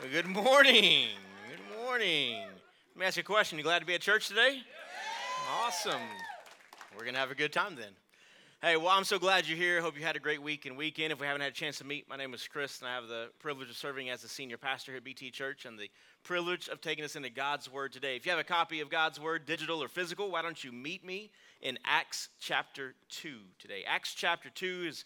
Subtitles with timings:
[0.00, 1.08] Good morning.
[1.50, 2.42] Good morning.
[2.94, 3.58] Let me ask you a question.
[3.58, 4.62] You glad to be at church today?
[5.60, 6.00] Awesome.
[6.94, 7.90] We're going to have a good time then.
[8.62, 9.80] Hey, well, I'm so glad you're here.
[9.80, 11.12] Hope you had a great week and weekend.
[11.12, 13.08] If we haven't had a chance to meet, my name is Chris, and I have
[13.08, 15.90] the privilege of serving as the senior pastor here at BT Church and the
[16.22, 18.14] privilege of taking us into God's Word today.
[18.14, 21.04] If you have a copy of God's Word, digital or physical, why don't you meet
[21.04, 23.82] me in Acts chapter 2 today?
[23.84, 25.04] Acts chapter 2 is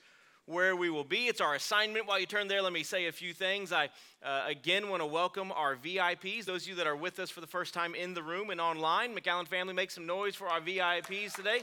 [0.52, 1.28] where we will be.
[1.28, 2.06] It's our assignment.
[2.06, 3.72] While you turn there, let me say a few things.
[3.72, 3.88] I
[4.22, 7.40] uh, again want to welcome our VIPs, those of you that are with us for
[7.40, 9.16] the first time in the room and online.
[9.16, 11.62] McAllen family, make some noise for our VIPs today.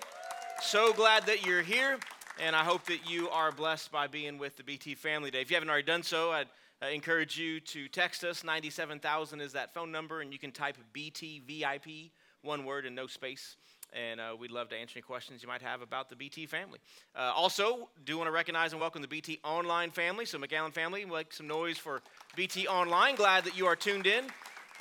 [0.61, 1.99] So glad that you're here,
[2.41, 5.41] and I hope that you are blessed by being with the BT family today.
[5.41, 6.47] If you haven't already done so, I'd
[6.81, 8.44] uh, encourage you to text us.
[8.44, 12.11] 97,000 is that phone number, and you can type BT VIP,
[12.41, 13.55] one word and no space
[13.93, 16.80] and uh, we'd love to answer any questions you might have about the BT family.
[17.16, 20.25] Uh, also, do want to recognize and welcome the BT Online family.
[20.25, 22.02] So, McAllen family, make some noise for
[22.36, 23.16] BT Online.
[23.16, 24.25] Glad that you are tuned in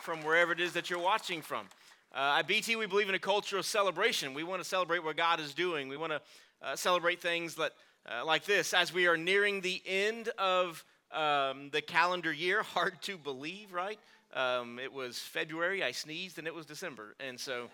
[0.02, 1.66] from wherever it is that you're watching from.
[2.14, 4.34] Uh, at BT, we believe in a culture of celebration.
[4.34, 5.88] We want to celebrate what God is doing.
[5.88, 6.20] We want to
[6.62, 7.72] uh, celebrate things that,
[8.10, 8.72] uh, like this.
[8.72, 13.98] As we are nearing the end of um, the calendar year, hard to believe, right?
[14.34, 17.14] Um, it was February, I sneezed, and it was December.
[17.20, 17.68] And so,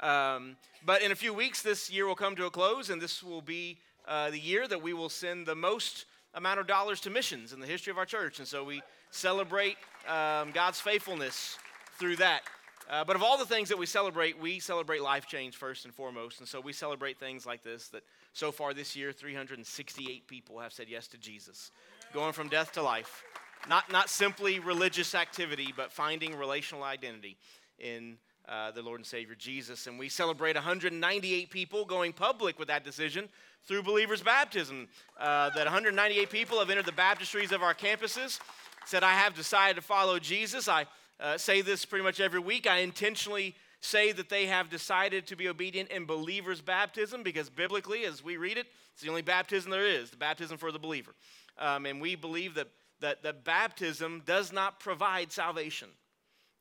[0.00, 3.22] um, but in a few weeks, this year will come to a close, and this
[3.22, 7.10] will be uh, the year that we will send the most amount of dollars to
[7.10, 8.38] missions in the history of our church.
[8.38, 9.76] And so we celebrate
[10.06, 11.58] um, God's faithfulness
[11.98, 12.42] through that.
[12.88, 15.92] Uh, but of all the things that we celebrate, we celebrate life change first and
[15.92, 16.38] foremost.
[16.38, 20.72] And so we celebrate things like this that so far this year, 368 people have
[20.72, 21.70] said yes to Jesus,
[22.14, 23.24] going from death to life.
[23.68, 27.36] Not, not simply religious activity, but finding relational identity
[27.78, 28.16] in
[28.48, 29.86] uh, the Lord and Savior Jesus.
[29.86, 33.28] And we celebrate 198 people going public with that decision
[33.64, 34.88] through believers' baptism.
[35.18, 38.40] Uh, that 198 people have entered the baptistries of our campuses,
[38.86, 40.68] said, I have decided to follow Jesus.
[40.68, 40.86] I
[41.20, 42.66] uh, say this pretty much every week.
[42.66, 48.04] I intentionally say that they have decided to be obedient in believers' baptism because biblically,
[48.04, 51.12] as we read it, it's the only baptism there is the baptism for the believer.
[51.58, 52.68] Um, and we believe that,
[53.00, 55.88] that, that baptism does not provide salvation.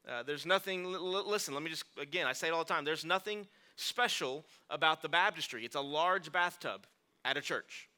[0.08, 2.86] Uh, there's nothing, listen, let me just, again, I say it all the time.
[2.86, 3.46] There's nothing
[3.76, 5.66] special about the baptistry.
[5.66, 6.88] It's a large bathtub
[7.26, 7.90] at a church.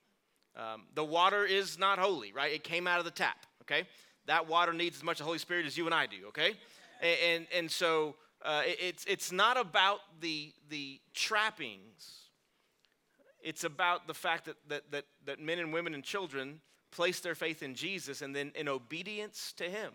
[0.55, 2.51] Um, the water is not holy, right?
[2.51, 3.83] It came out of the tap, okay?
[4.25, 6.53] That water needs as much the Holy Spirit as you and I do, okay?
[6.99, 12.23] And, and, and so uh, it's, it's not about the, the trappings,
[13.41, 16.59] it's about the fact that, that, that, that men and women and children
[16.91, 19.91] place their faith in Jesus and then in obedience to Him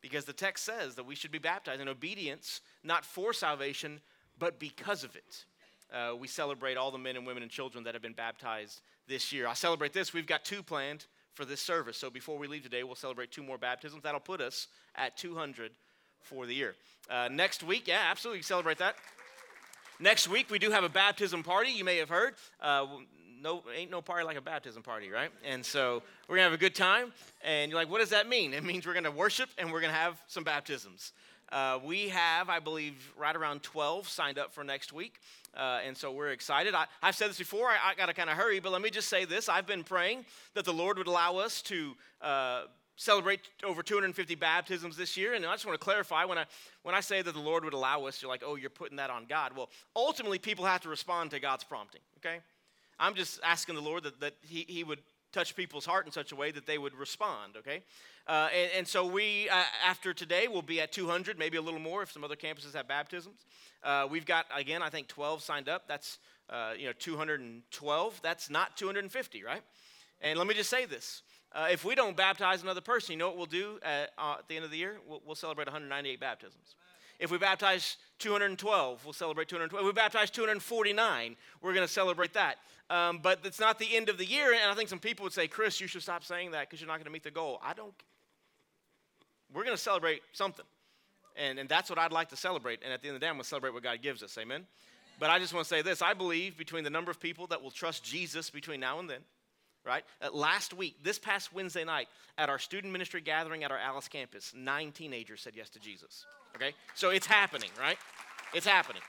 [0.00, 4.00] because the text says that we should be baptized in obedience, not for salvation,
[4.38, 5.44] but because of it.
[5.92, 9.32] Uh, we celebrate all the men and women and children that have been baptized this
[9.32, 9.46] year.
[9.46, 10.12] I celebrate this.
[10.12, 11.96] We've got two planned for this service.
[11.96, 14.02] So before we leave today, we'll celebrate two more baptisms.
[14.02, 15.70] That'll put us at 200
[16.22, 16.74] for the year.
[17.08, 18.96] Uh, next week, yeah, absolutely celebrate that.
[20.00, 21.70] Next week, we do have a baptism party.
[21.70, 22.34] You may have heard.
[22.60, 22.86] Uh,
[23.42, 25.30] no, ain't no party like a baptism party, right?
[25.44, 27.12] And so we're gonna have a good time.
[27.42, 28.54] And you're like, what does that mean?
[28.54, 31.12] It means we're gonna worship and we're gonna have some baptisms.
[31.52, 35.20] Uh, we have, I believe, right around 12 signed up for next week.
[35.56, 36.74] Uh, and so we're excited.
[36.74, 38.90] I, have said this before, I, I got to kind of hurry, but let me
[38.90, 39.48] just say this.
[39.48, 42.62] I've been praying that the Lord would allow us to uh,
[42.96, 45.34] celebrate over 250 baptisms this year.
[45.34, 46.44] And I just want to clarify when I,
[46.82, 49.10] when I say that the Lord would allow us, you're like, oh, you're putting that
[49.10, 49.56] on God.
[49.56, 52.40] Well, ultimately, people have to respond to God's prompting, okay?
[52.98, 55.00] I'm just asking the Lord that, that he, he would
[55.32, 57.82] touch people's heart in such a way that they would respond, okay?
[58.26, 61.80] Uh, and, and, so we, uh, after today, will be at 200, maybe a little
[61.80, 63.44] more if some other campuses have baptisms.
[63.82, 65.86] Uh, we've got, again, I think 12 signed up.
[65.86, 66.18] That's,
[66.48, 68.20] uh, you know, 212.
[68.22, 69.62] That's not 250, right?
[70.20, 71.22] And let me just say this.
[71.52, 74.48] Uh, if we don't baptize another person, you know what we'll do at, uh, at
[74.48, 74.98] the end of the year?
[75.06, 76.74] We'll, we'll celebrate 198 baptisms.
[77.18, 79.84] If we baptize 212, we'll celebrate 212.
[79.84, 82.56] If we baptize 249, we're going to celebrate that.
[82.88, 85.32] Um, but it's not the end of the year, and I think some people would
[85.32, 87.60] say, Chris, you should stop saying that because you're not going to meet the goal.
[87.62, 87.94] I don't.
[89.52, 90.64] We're going to celebrate something.
[91.36, 92.80] And, and that's what I'd like to celebrate.
[92.82, 94.36] And at the end of the day, I'm going to celebrate what God gives us.
[94.38, 94.66] Amen?
[95.18, 97.62] But I just want to say this I believe between the number of people that
[97.62, 99.20] will trust Jesus between now and then,
[99.84, 100.04] right?
[100.20, 102.08] Uh, last week, this past Wednesday night,
[102.38, 106.26] at our student ministry gathering at our Alice campus, nine teenagers said yes to Jesus.
[106.56, 106.72] Okay?
[106.94, 107.98] So it's happening, right?
[108.52, 109.02] It's happening.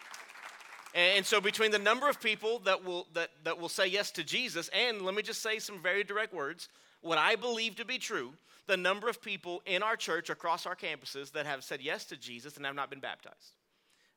[0.94, 4.24] And so between the number of people that will that, that will say yes to
[4.24, 6.70] Jesus, and let me just say some very direct words,
[7.02, 8.34] what I believe to be true,
[8.68, 12.18] the number of people in our church across our campuses that have said yes to
[12.18, 13.54] Jesus and have not been baptized.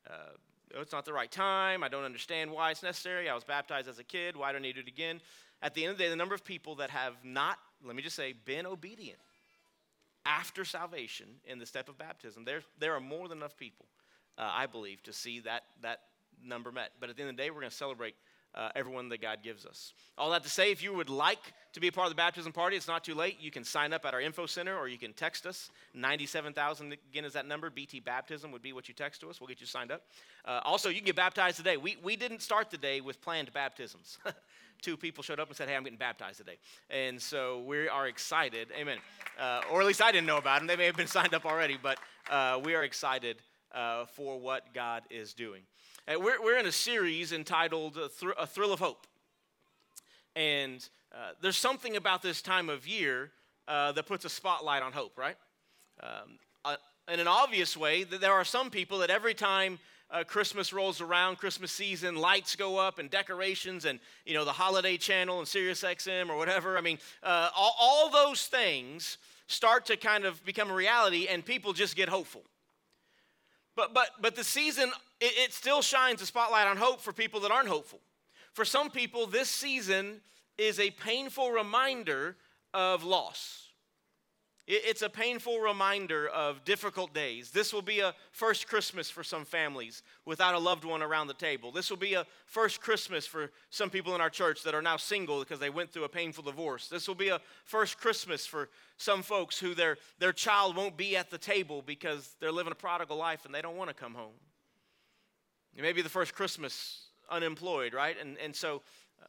[0.08, 0.32] Uh,
[0.80, 1.82] it's not the right time.
[1.82, 3.28] I don't understand why it's necessary.
[3.28, 4.36] I was baptized as a kid.
[4.36, 5.20] Why do I need it again?
[5.62, 8.02] At the end of the day, the number of people that have not, let me
[8.02, 9.18] just say, been obedient
[10.26, 13.86] after salvation in the step of baptism, there, there are more than enough people,
[14.38, 16.00] uh, I believe, to see that, that
[16.44, 16.92] number met.
[17.00, 18.14] But at the end of the day, we're going to celebrate
[18.54, 19.92] uh, everyone that God gives us.
[20.18, 22.52] All that to say, if you would like to be a part of the baptism
[22.52, 23.36] party, it's not too late.
[23.40, 25.70] You can sign up at our info center or you can text us.
[25.94, 27.70] 97,000 again is that number.
[27.70, 29.40] BT Baptism would be what you text to us.
[29.40, 30.02] We'll get you signed up.
[30.44, 31.76] Uh, also, you can get baptized today.
[31.76, 34.18] We, we didn't start the day with planned baptisms.
[34.82, 36.56] Two people showed up and said, Hey, I'm getting baptized today.
[36.88, 38.68] And so we are excited.
[38.78, 38.98] Amen.
[39.38, 40.66] Uh, or at least I didn't know about them.
[40.66, 41.98] They may have been signed up already, but
[42.30, 43.36] uh, we are excited
[43.72, 45.62] uh, for what God is doing.
[46.10, 49.06] Uh, we're, we're in a series entitled A, Thr- a Thrill of Hope.
[50.34, 53.30] And uh, there's something about this time of year
[53.68, 55.36] uh, that puts a spotlight on hope, right?
[56.02, 56.76] Um, uh,
[57.12, 59.78] in an obvious way, that there are some people that every time
[60.10, 64.52] uh, Christmas rolls around, Christmas season, lights go up and decorations and, you know, the
[64.52, 66.76] holiday channel and Sirius XM or whatever.
[66.76, 71.44] I mean, uh, all, all those things start to kind of become a reality and
[71.44, 72.42] people just get hopeful.
[73.76, 74.90] But, but, but the season,
[75.20, 78.00] it, it still shines a spotlight on hope for people that aren't hopeful.
[78.52, 80.20] For some people, this season
[80.58, 82.36] is a painful reminder
[82.74, 83.69] of loss.
[84.66, 87.50] It's a painful reminder of difficult days.
[87.50, 91.34] This will be a first Christmas for some families without a loved one around the
[91.34, 91.72] table.
[91.72, 94.96] This will be a first Christmas for some people in our church that are now
[94.96, 96.88] single because they went through a painful divorce.
[96.88, 101.16] This will be a first Christmas for some folks who their, their child won't be
[101.16, 104.14] at the table because they're living a prodigal life and they don't want to come
[104.14, 104.38] home.
[105.74, 108.16] It may be the first Christmas unemployed, right?
[108.20, 108.82] And, and so,
[109.20, 109.26] uh,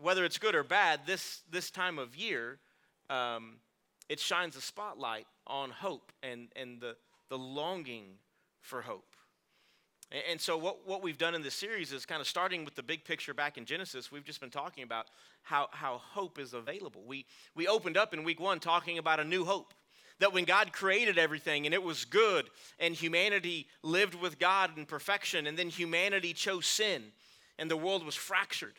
[0.00, 2.58] whether it's good or bad, this, this time of year,
[3.08, 3.56] um,
[4.10, 6.96] it shines a spotlight on hope and, and the,
[7.28, 8.06] the longing
[8.60, 9.14] for hope.
[10.10, 12.74] And, and so, what, what we've done in this series is kind of starting with
[12.74, 15.06] the big picture back in Genesis, we've just been talking about
[15.42, 17.02] how, how hope is available.
[17.06, 17.24] We,
[17.54, 19.72] we opened up in week one talking about a new hope
[20.18, 24.86] that when God created everything and it was good, and humanity lived with God in
[24.86, 27.04] perfection, and then humanity chose sin,
[27.60, 28.74] and the world was fractured.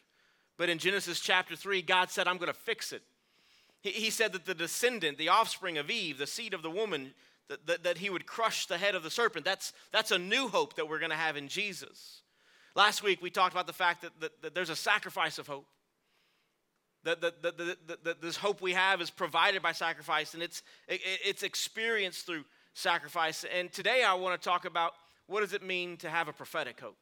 [0.58, 3.02] But in Genesis chapter 3, God said, I'm going to fix it.
[3.82, 7.14] He, said that the descendant, the offspring of Eve, the seed of the woman,
[7.50, 9.44] that, that, that he would crush the head of the serpent.
[9.44, 12.22] That's, that's a new hope that we're going to have in Jesus.
[12.76, 15.66] Last week, we talked about the fact that, that, that there's a sacrifice of hope.
[17.04, 20.62] That, that, that, that, that, this hope we have is provided by sacrifice and it's,
[20.88, 22.46] it, it's experienced through
[22.76, 23.44] sacrifice.
[23.58, 24.94] And today I want to talk about
[25.26, 26.98] what does it mean to have a prophetic hope?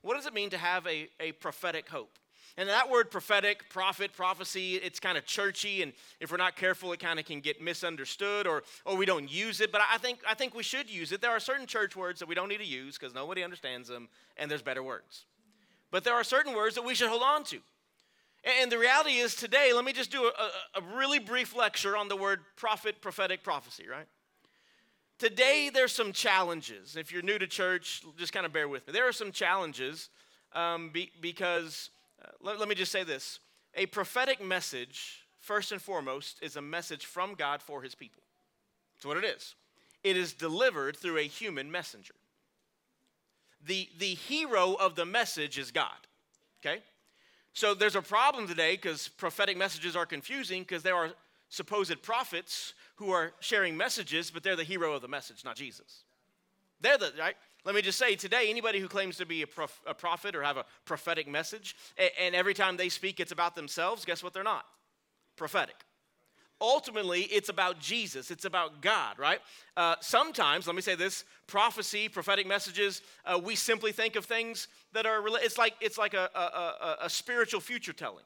[0.00, 2.18] What does it mean to have a, a prophetic hope?
[2.58, 6.92] And that word prophetic, prophet, prophecy, it's kind of churchy, and if we're not careful,
[6.92, 9.72] it kind of can get misunderstood or, or we don't use it.
[9.72, 11.22] But I think, I think we should use it.
[11.22, 14.08] There are certain church words that we don't need to use because nobody understands them,
[14.36, 15.24] and there's better words.
[15.90, 17.58] But there are certain words that we should hold on to.
[18.60, 22.08] And the reality is today, let me just do a, a really brief lecture on
[22.08, 24.06] the word prophet, prophetic, prophecy, right?
[25.18, 26.96] Today, there's some challenges.
[26.96, 28.92] If you're new to church, just kind of bear with me.
[28.92, 30.10] There are some challenges
[30.54, 31.90] um, be, because
[32.22, 33.40] uh, let, let me just say this
[33.74, 38.22] a prophetic message, first and foremost, is a message from God for his people.
[38.94, 39.54] That's what it is.
[40.04, 42.14] It is delivered through a human messenger.
[43.64, 46.06] The, the hero of the message is God.
[46.60, 46.82] Okay?
[47.52, 51.10] So there's a problem today because prophetic messages are confusing because there are
[51.48, 56.04] supposed prophets who are sharing messages, but they're the hero of the message, not Jesus.
[56.80, 57.36] They're the, right?
[57.64, 60.42] Let me just say today, anybody who claims to be a, prof, a prophet or
[60.42, 64.32] have a prophetic message, and, and every time they speak it's about themselves, guess what
[64.32, 64.64] they're not?
[65.36, 65.76] Prophetic.
[66.60, 68.30] Ultimately it's about jesus.
[68.30, 69.40] It's about god right?
[69.76, 74.68] Uh, sometimes let me say this prophecy prophetic messages uh, we simply think of things
[74.92, 78.24] that are it's like it's like a, a, a, a spiritual future telling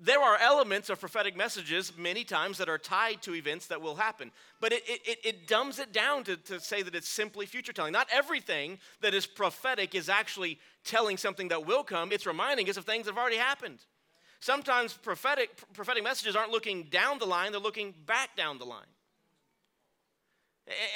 [0.00, 3.96] there are elements of prophetic messages many times that are tied to events that will
[3.96, 7.72] happen, but it, it, it dumbs it down to, to say that it's simply future
[7.72, 7.92] telling.
[7.92, 12.76] Not everything that is prophetic is actually telling something that will come, it's reminding us
[12.76, 13.78] of things that have already happened.
[14.40, 18.86] Sometimes prophetic, prophetic messages aren't looking down the line, they're looking back down the line.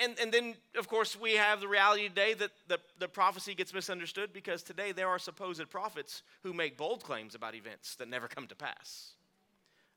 [0.02, 3.73] And, and then, of course, we have the reality today that the, the prophecy gets
[3.73, 8.29] misunderstood because today there are supposed prophets who make bold claims about events that never
[8.29, 9.12] come to pass.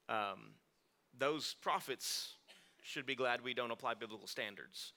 [0.08, 0.54] Um,
[1.18, 2.36] those prophets
[2.84, 4.94] should be glad we don't apply biblical standards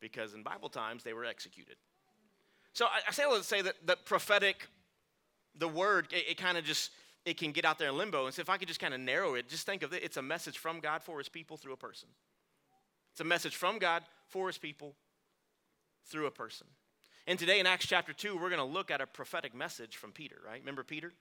[0.00, 1.76] because in Bible times they were executed.
[2.72, 4.68] So I, I say say that the prophetic,
[5.56, 6.90] the word, it, it kind of just
[7.24, 8.26] it can get out there in limbo.
[8.26, 10.16] And so if I could just kind of narrow it, just think of it, it's
[10.16, 12.08] a message from God for his people through a person.
[13.12, 14.94] It's a message from God for his people
[16.06, 16.66] through a person.
[17.26, 20.12] And today in Acts chapter 2, we're going to look at a prophetic message from
[20.12, 20.60] Peter, right?
[20.60, 21.12] Remember Peter?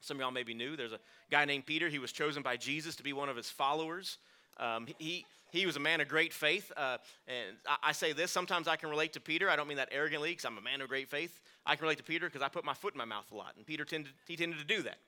[0.00, 0.76] Some of y'all may be new.
[0.76, 1.00] There's a
[1.30, 1.88] guy named Peter.
[1.88, 4.18] He was chosen by Jesus to be one of his followers.
[4.58, 6.70] Um, he, he was a man of great faith.
[6.76, 9.50] Uh, and I, I, say this sometimes I can relate to Peter.
[9.50, 11.40] I don't mean that arrogantly because I'm a man of great faith.
[11.66, 13.54] I can relate to Peter because I put my foot in my mouth a lot.
[13.56, 14.98] And Peter tended, he tended to do that.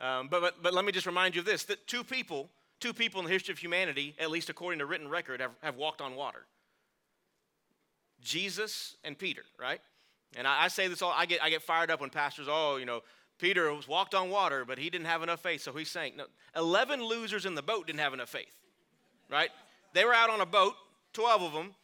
[0.00, 2.48] Um, but, but, but let me just remind you of this that two people,
[2.82, 5.76] two people in the history of humanity, at least according to written record, have, have
[5.76, 6.46] walked on water
[8.22, 9.80] Jesus and Peter, right?
[10.36, 12.76] And I, I say this all, I get, I get fired up when pastors, oh,
[12.76, 13.00] you know,
[13.38, 16.16] Peter was walked on water, but he didn't have enough faith, so he sank.
[16.16, 18.60] No, 11 losers in the boat didn't have enough faith,
[19.30, 19.50] right?
[19.94, 20.74] They were out on a boat,
[21.12, 21.74] 12 of them.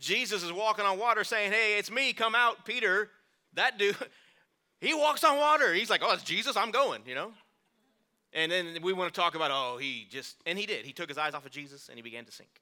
[0.00, 2.64] Jesus is walking on water saying, hey, it's me, come out.
[2.64, 3.10] Peter,
[3.54, 3.96] that dude,
[4.80, 5.72] he walks on water.
[5.72, 7.32] He's like, oh, it's Jesus, I'm going, you know?
[8.32, 10.84] And then we want to talk about, oh, he just, and he did.
[10.84, 12.60] He took his eyes off of Jesus and he began to sink.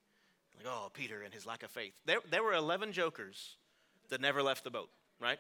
[0.57, 1.93] Like, oh, Peter and his lack of faith.
[2.07, 3.57] There, there were 11 jokers
[4.11, 5.39] that never left the boat, right?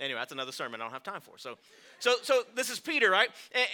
[0.00, 1.36] Anyway, that's another sermon I don't have time for.
[1.36, 1.58] So,
[1.98, 3.28] so, so this is Peter, right?
[3.52, 3.66] And,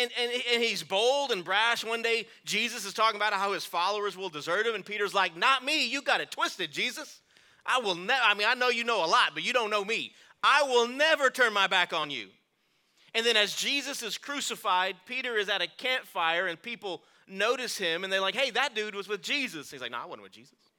[0.00, 1.84] and, and, and he's bold and brash.
[1.84, 5.36] One day, Jesus is talking about how his followers will desert him, and Peter's like,
[5.36, 5.88] "Not me.
[5.88, 7.20] You got it twisted, Jesus.
[7.66, 8.22] I will never.
[8.24, 10.12] I mean, I know you know a lot, but you don't know me.
[10.44, 12.28] I will never turn my back on you."
[13.14, 18.04] And then, as Jesus is crucified, Peter is at a campfire, and people notice him,
[18.04, 20.32] and they're like, "Hey, that dude was with Jesus." He's like, "No, I wasn't with
[20.32, 20.72] Jesus."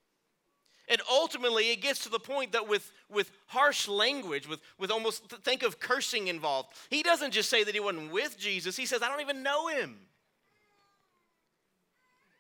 [0.89, 5.23] And ultimately, it gets to the point that with, with harsh language, with, with almost
[5.43, 9.01] think of cursing involved, he doesn't just say that he wasn't with Jesus, he says,
[9.01, 9.97] I don't even know him.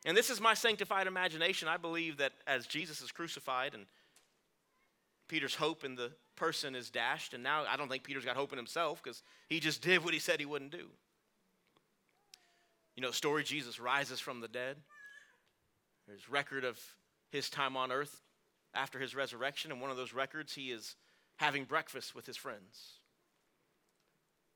[0.05, 1.69] And this is my sanctified imagination.
[1.69, 3.85] I believe that as Jesus is crucified and
[5.29, 8.51] Peter's hope in the person is dashed, and now I don't think Peter's got hope
[8.51, 10.89] in himself because he just did what he said he wouldn't do.
[12.95, 14.77] You know, story Jesus rises from the dead.
[16.07, 16.79] There's record of
[17.31, 18.21] his time on earth
[18.73, 19.71] after his resurrection.
[19.71, 20.95] And one of those records, he is
[21.37, 22.99] having breakfast with his friends.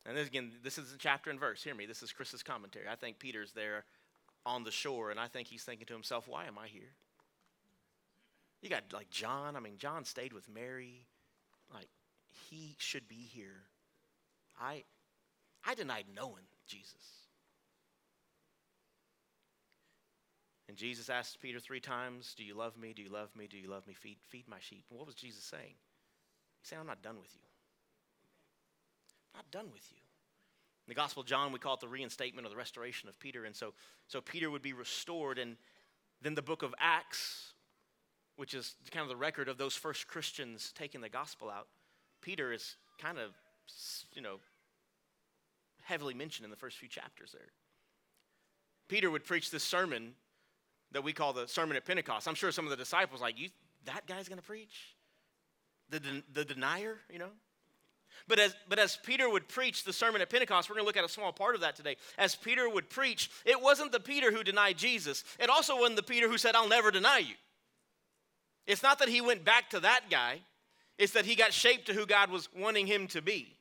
[0.06, 1.64] And this, again, this is a chapter and verse.
[1.64, 1.86] Hear me.
[1.86, 2.86] This is Chris's commentary.
[2.90, 3.86] I think Peter's there
[4.46, 6.94] on the shore, and I think he's thinking to himself, why am I here?
[8.62, 9.56] You got like John.
[9.56, 11.08] I mean, John stayed with Mary.
[11.74, 11.90] Like,
[12.50, 13.64] he should be here.
[14.60, 14.84] I,
[15.66, 17.28] I denied knowing Jesus.
[20.68, 22.94] And Jesus asked Peter three times, Do you love me?
[22.94, 23.48] Do you love me?
[23.48, 23.94] Do you love me?
[23.94, 24.86] Feed, feed my sheep.
[24.90, 25.76] What was Jesus saying?
[26.62, 27.42] He's saying, I'm not done with you.
[29.34, 29.98] I'm not done with you.
[29.98, 33.46] In the Gospel of John, we call it the reinstatement or the restoration of Peter.
[33.46, 33.74] And so,
[34.08, 35.38] so Peter would be restored.
[35.38, 35.56] And
[36.22, 37.54] then the book of Acts,
[38.38, 41.67] which is kind of the record of those first Christians taking the gospel out,
[42.22, 43.32] Peter is kind of,
[44.13, 44.38] you know,
[45.84, 47.50] heavily mentioned in the first few chapters there.
[48.88, 50.13] Peter would preach this sermon
[50.91, 52.27] that we call the Sermon at Pentecost.
[52.27, 53.50] I'm sure some of the disciples like, you,
[53.86, 54.96] that guy's going to preach?
[55.89, 57.29] The, the, denier, you know?
[58.27, 60.98] But as, but as Peter would preach the sermon at Pentecost, we're going to look
[60.98, 61.98] at a small part of that today.
[62.17, 65.24] As Peter would preach, it wasn't the Peter who denied Jesus.
[65.39, 67.36] It also wasn't the Peter who said, I'll never deny you.
[68.68, 70.42] It's not that he went back to that guy,
[70.98, 73.56] it's that he got shaped to who God was wanting him to be.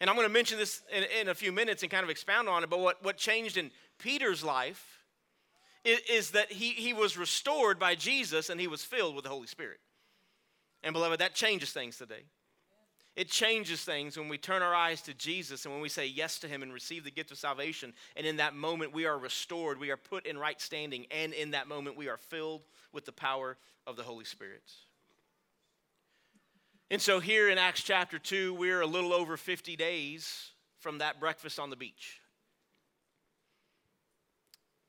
[0.00, 2.48] And I'm going to mention this in, in a few minutes and kind of expound
[2.48, 2.70] on it.
[2.70, 5.04] But what, what changed in Peter's life
[5.84, 9.46] is that he, he was restored by Jesus and he was filled with the Holy
[9.46, 9.78] Spirit.
[10.82, 12.24] And beloved, that changes things today.
[13.14, 16.38] It changes things when we turn our eyes to Jesus and when we say yes
[16.38, 17.92] to Him and receive the gift of salvation.
[18.16, 21.50] And in that moment, we are restored, we are put in right standing, and in
[21.50, 24.62] that moment, we are filled with the power of the Holy Spirit.
[26.90, 31.20] And so, here in Acts chapter 2, we're a little over 50 days from that
[31.20, 32.20] breakfast on the beach.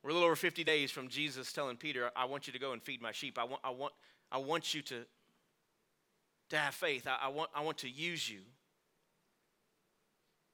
[0.02, 2.74] We're a little over 50 days from Jesus telling Peter, I want you to go
[2.74, 3.40] and feed my sheep.
[3.40, 3.94] I want, I want,
[4.32, 5.06] I want you to,
[6.54, 7.08] to have faith.
[7.08, 8.40] I, I, want, I want to use you.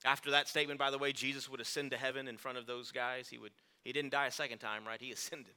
[0.06, 2.92] After that statement, by the way, Jesus would ascend to heaven in front of those
[2.92, 3.28] guys.
[3.28, 3.52] He, would,
[3.84, 5.02] he didn't die a second time, right?
[5.02, 5.54] He ascended.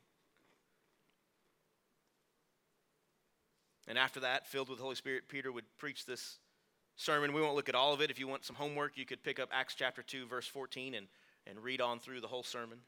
[3.88, 6.38] And after that, filled with the Holy Spirit, Peter would preach this
[6.96, 7.32] sermon.
[7.32, 8.10] We won't look at all of it.
[8.10, 11.06] If you want some homework, you could pick up Acts chapter 2, verse 14, and,
[11.46, 12.78] and read on through the whole sermon.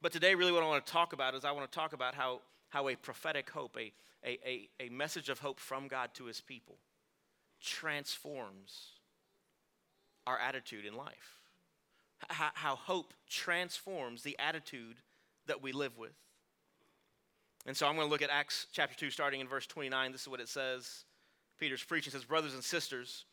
[0.00, 2.14] But today, really, what I want to talk about is I want to talk about
[2.14, 2.40] how,
[2.72, 3.92] how a prophetic hope, a,
[4.24, 6.76] a, a, a message of hope from God to his people,
[7.60, 8.90] transforms
[10.26, 11.38] our attitude in life.
[12.28, 14.96] How, how hope transforms the attitude
[15.46, 16.14] that we live with.
[17.66, 20.12] And so I'm going to look at Acts chapter 2, starting in verse 29.
[20.12, 21.04] This is what it says.
[21.58, 23.24] Peter's preaching says, Brothers and sisters,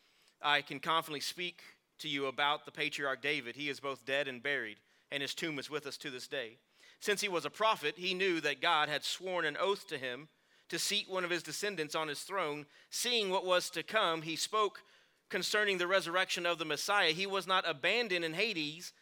[0.42, 1.62] I can confidently speak
[1.98, 3.56] to you about the patriarch David.
[3.56, 4.78] He is both dead and buried
[5.10, 6.58] and his tomb is with us to this day.
[7.00, 10.28] Since he was a prophet, he knew that God had sworn an oath to him
[10.68, 12.66] to seat one of his descendants on his throne.
[12.90, 14.82] Seeing what was to come, he spoke
[15.30, 17.12] concerning the resurrection of the Messiah.
[17.12, 18.92] He was not abandoned in Hades,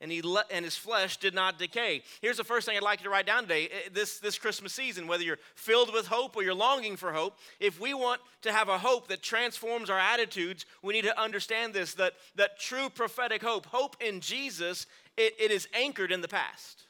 [0.00, 2.02] and, he le- and his flesh did not decay.
[2.20, 4.72] Here's the first thing I'd like you to write down today eh, this, this Christmas
[4.72, 8.52] season, whether you're filled with hope or you're longing for hope, if we want to
[8.52, 12.88] have a hope that transforms our attitudes, we need to understand this that, that true
[12.88, 16.86] prophetic hope, hope in Jesus, it, it is anchored in the past.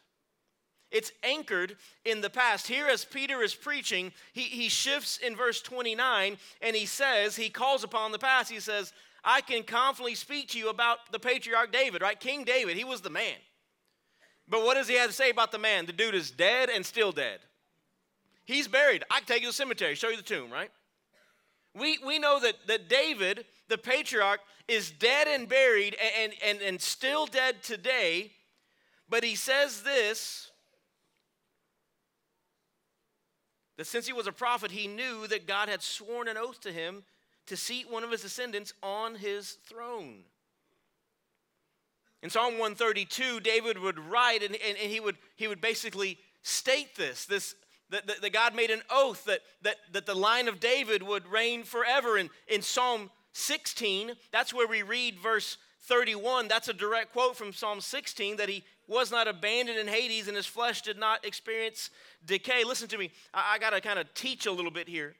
[0.92, 2.68] It's anchored in the past.
[2.68, 7.48] Here, as Peter is preaching, he, he shifts in verse 29 and he says, he
[7.48, 8.50] calls upon the past.
[8.50, 8.92] He says,
[9.24, 12.18] I can confidently speak to you about the patriarch David, right?
[12.20, 13.36] King David, he was the man.
[14.48, 15.86] But what does he have to say about the man?
[15.86, 17.40] The dude is dead and still dead.
[18.44, 19.04] He's buried.
[19.10, 20.70] I can take you to the cemetery, show you the tomb, right?
[21.74, 26.80] We, we know that, that David, the patriarch, is dead and buried and, and, and
[26.80, 28.32] still dead today.
[29.08, 30.51] But he says this
[33.82, 36.70] that since he was a prophet, he knew that God had sworn an oath to
[36.70, 37.02] him
[37.46, 40.18] to seat one of his descendants on his throne.
[42.22, 46.94] In Psalm 132, David would write and, and, and he, would, he would basically state
[46.94, 47.56] this, this
[47.90, 51.26] that, that, that, God made an oath that, that, that the line of David would
[51.26, 52.16] reign forever.
[52.16, 56.46] And in Psalm 16, that's where we read verse 31.
[56.46, 60.36] That's a direct quote from Psalm 16 that he was not abandoned in Hades and
[60.36, 61.90] his flesh did not experience
[62.24, 62.64] decay.
[62.64, 65.14] Listen to me, I, I got to kind of teach a little bit here.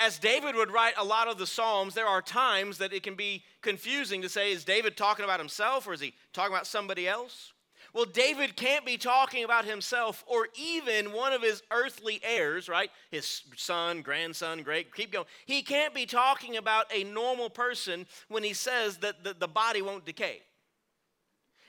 [0.00, 3.16] As David would write a lot of the Psalms, there are times that it can
[3.16, 7.08] be confusing to say, is David talking about himself or is he talking about somebody
[7.08, 7.52] else?
[7.92, 12.90] Well, David can't be talking about himself or even one of his earthly heirs, right?
[13.10, 15.26] His son, grandson, great, keep going.
[15.46, 19.82] He can't be talking about a normal person when he says that the, the body
[19.82, 20.40] won't decay.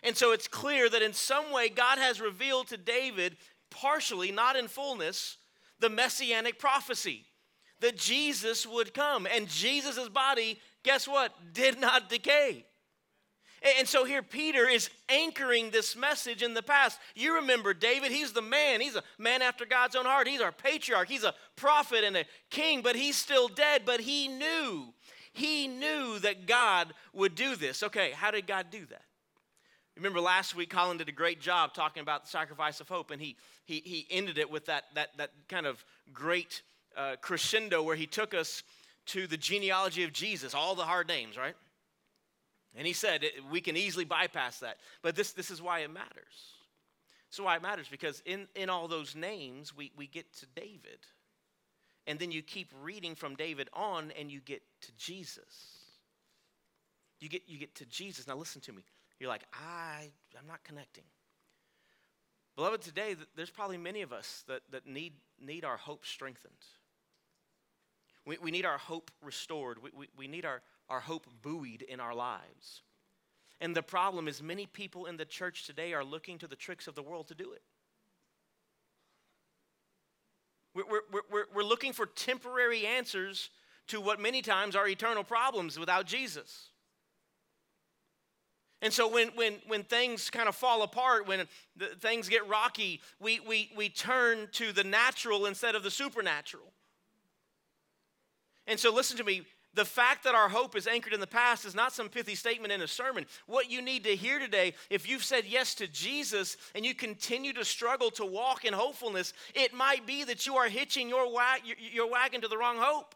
[0.03, 3.37] And so it's clear that in some way God has revealed to David,
[3.69, 5.37] partially, not in fullness,
[5.79, 7.25] the messianic prophecy
[7.79, 9.27] that Jesus would come.
[9.33, 11.33] And Jesus' body, guess what?
[11.53, 12.65] Did not decay.
[13.77, 16.99] And so here Peter is anchoring this message in the past.
[17.15, 18.81] You remember David, he's the man.
[18.81, 20.27] He's a man after God's own heart.
[20.27, 21.07] He's our patriarch.
[21.07, 23.83] He's a prophet and a king, but he's still dead.
[23.85, 24.93] But he knew,
[25.31, 27.83] he knew that God would do this.
[27.83, 29.03] Okay, how did God do that?
[29.95, 33.21] Remember last week, Colin did a great job talking about the sacrifice of hope, and
[33.21, 36.63] he, he, he ended it with that, that, that kind of great
[36.97, 38.63] uh, crescendo where he took us
[39.05, 41.55] to the genealogy of Jesus, all the hard names, right?
[42.75, 44.77] And he said we can easily bypass that.
[45.01, 46.53] But this, this is why it matters.
[47.31, 50.99] Is why it matters because in, in all those names, we, we get to David.
[52.05, 55.79] And then you keep reading from David on and you get to Jesus.
[57.19, 58.27] You get, you get to Jesus.
[58.27, 58.83] Now, listen to me.
[59.23, 61.05] You're like, I, I'm not connecting.
[62.57, 66.51] Beloved, today, there's probably many of us that, that need, need our hope strengthened.
[68.25, 69.81] We, we need our hope restored.
[69.81, 72.81] We, we, we need our, our hope buoyed in our lives.
[73.61, 76.87] And the problem is, many people in the church today are looking to the tricks
[76.87, 77.61] of the world to do it.
[80.75, 83.51] We're, we're, we're, we're looking for temporary answers
[83.87, 86.71] to what many times are eternal problems without Jesus.
[88.83, 91.47] And so when, when, when things kind of fall apart, when
[91.99, 96.65] things get rocky, we, we, we turn to the natural instead of the supernatural.
[98.67, 99.43] And so, listen to me.
[99.75, 102.71] The fact that our hope is anchored in the past is not some pithy statement
[102.71, 103.25] in a sermon.
[103.47, 107.53] What you need to hear today, if you've said yes to Jesus and you continue
[107.53, 111.25] to struggle to walk in hopefulness, it might be that you are hitching your,
[111.91, 113.15] your wagon to the wrong hope.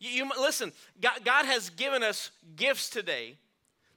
[0.00, 3.36] You, you, listen, God, God has given us gifts today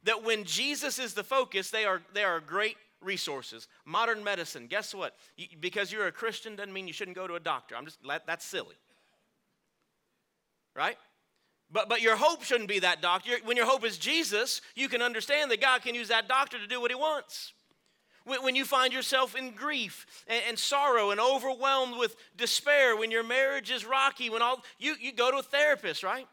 [0.05, 3.67] that when Jesus is the focus, they are, they are great resources.
[3.85, 5.15] Modern medicine, guess what?
[5.37, 7.75] You, because you're a Christian doesn't mean you shouldn't go to a doctor.
[7.75, 8.75] I'm just, that's silly
[10.75, 10.97] right?
[11.71, 13.31] But, but your hope shouldn't be that doctor.
[13.43, 16.67] When your hope is Jesus, you can understand that God can use that doctor to
[16.67, 17.53] do what he wants.
[18.25, 23.09] When, when you find yourself in grief and, and, sorrow and overwhelmed with despair, when
[23.09, 26.27] your marriage is rocky, when all you, you go to a therapist, right?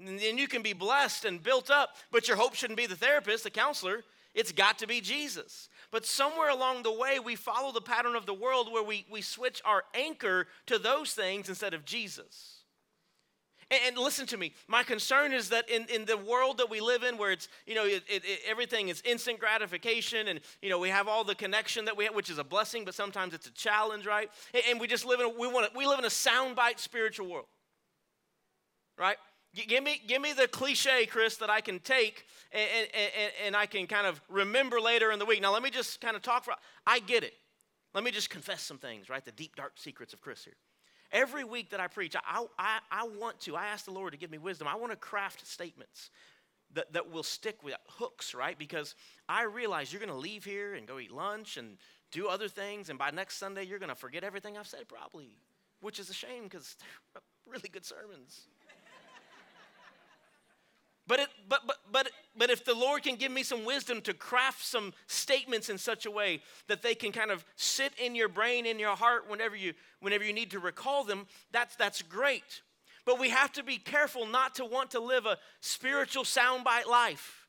[0.00, 3.44] And, you can be blessed and built up, but your hope shouldn't be the therapist,
[3.44, 4.04] the counselor.
[4.34, 5.68] It's got to be Jesus.
[5.90, 9.22] But somewhere along the way, we follow the pattern of the world where we, we
[9.22, 12.60] switch our anchor to those things instead of Jesus.
[13.70, 14.52] And, and, listen to me.
[14.68, 17.74] My concern is that in, in the world that we live in, where it's, you
[17.74, 21.84] know, it, it, everything is instant gratification and, you know, we have all the connection
[21.84, 24.30] that we have, which is a blessing, but sometimes it's a challenge, right?
[24.54, 26.78] And, and we just live in, a, we, want to, we live in a soundbite
[26.78, 27.46] spiritual world,
[28.98, 29.16] right?
[29.54, 33.66] Give me, give me the cliche, Chris, that I can take and, and, and I
[33.66, 35.42] can kind of remember later in the week.
[35.42, 36.54] Now, let me just kind of talk for,
[36.86, 37.34] I get it.
[37.92, 39.24] Let me just confess some things, right?
[39.24, 40.54] The deep, dark secrets of Chris here.
[41.10, 44.18] Every week that I preach, I, I, I want to, I ask the Lord to
[44.18, 44.68] give me wisdom.
[44.68, 46.10] I want to craft statements.
[46.74, 48.58] that, that will stick with hooks, right?
[48.58, 48.94] Because
[49.28, 51.78] I realize you're going to leave here and go eat lunch and
[52.12, 55.30] do other things, and by next Sunday, you're going to forget everything I've said, probably,
[55.80, 56.76] which is a shame because
[57.46, 58.46] really good sermons.
[61.10, 64.14] But, it, but, but, but, but if the Lord can give me some wisdom to
[64.14, 68.28] craft some statements in such a way that they can kind of sit in your
[68.28, 72.62] brain, in your heart, whenever you, whenever you need to recall them, that's, that's great.
[73.04, 77.48] But we have to be careful not to want to live a spiritual soundbite life.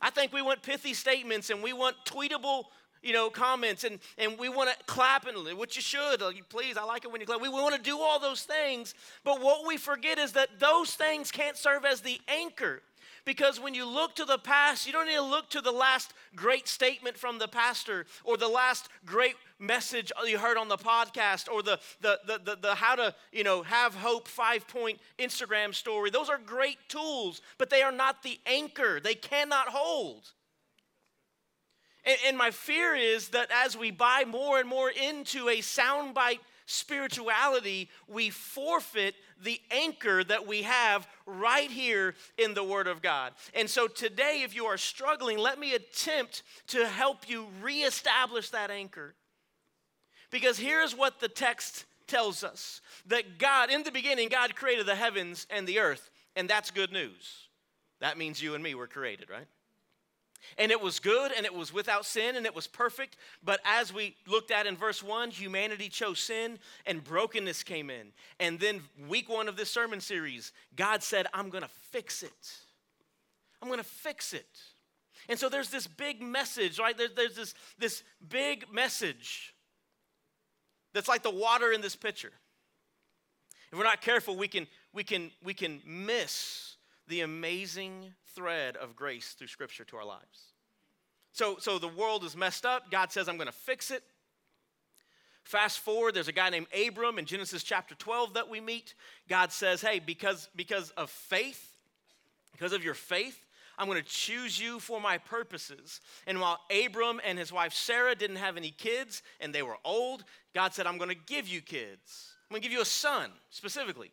[0.00, 2.64] I think we want pithy statements and we want tweetable
[3.02, 6.20] you know, comments and, and we want to clap and which you should.
[6.20, 7.40] Like, please, I like it when you clap.
[7.40, 11.30] We want to do all those things, but what we forget is that those things
[11.30, 12.82] can't serve as the anchor
[13.28, 16.14] because when you look to the past, you don't need to look to the last
[16.34, 21.46] great statement from the pastor or the last great message you heard on the podcast
[21.52, 25.74] or the, the, the, the, the how to, you know, have hope five point Instagram
[25.74, 26.08] story.
[26.08, 28.98] Those are great tools, but they are not the anchor.
[28.98, 30.30] They cannot hold.
[32.08, 36.40] And, and my fear is that as we buy more and more into a soundbite
[36.64, 43.34] spirituality, we forfeit the anchor that we have right here in the Word of God.
[43.54, 48.70] And so today, if you are struggling, let me attempt to help you reestablish that
[48.70, 49.14] anchor.
[50.30, 54.94] Because here's what the text tells us that God, in the beginning, God created the
[54.94, 57.48] heavens and the earth, and that's good news.
[58.00, 59.46] That means you and me were created, right?
[60.56, 63.16] And it was good and it was without sin and it was perfect.
[63.42, 68.12] But as we looked at in verse 1, humanity chose sin and brokenness came in.
[68.38, 72.56] And then, week one of this sermon series, God said, I'm going to fix it.
[73.60, 74.58] I'm going to fix it.
[75.28, 76.96] And so there's this big message, right?
[76.96, 79.54] There, there's this, this big message
[80.94, 82.32] that's like the water in this pitcher.
[83.70, 86.76] If we're not careful, we can, we can, we can miss
[87.08, 90.52] the amazing thread of grace through Scripture to our lives.
[91.32, 92.90] So, so the world is messed up.
[92.90, 94.02] God says, I'm going to fix it.
[95.44, 98.94] Fast forward, there's a guy named Abram in Genesis chapter 12 that we meet.
[99.28, 101.76] God says, Hey, because, because of faith,
[102.52, 103.46] because of your faith,
[103.78, 106.00] I'm going to choose you for my purposes.
[106.26, 110.24] And while Abram and his wife Sarah didn't have any kids and they were old,
[110.54, 112.32] God said, I'm going to give you kids.
[112.50, 114.10] I'm going to give you a son specifically.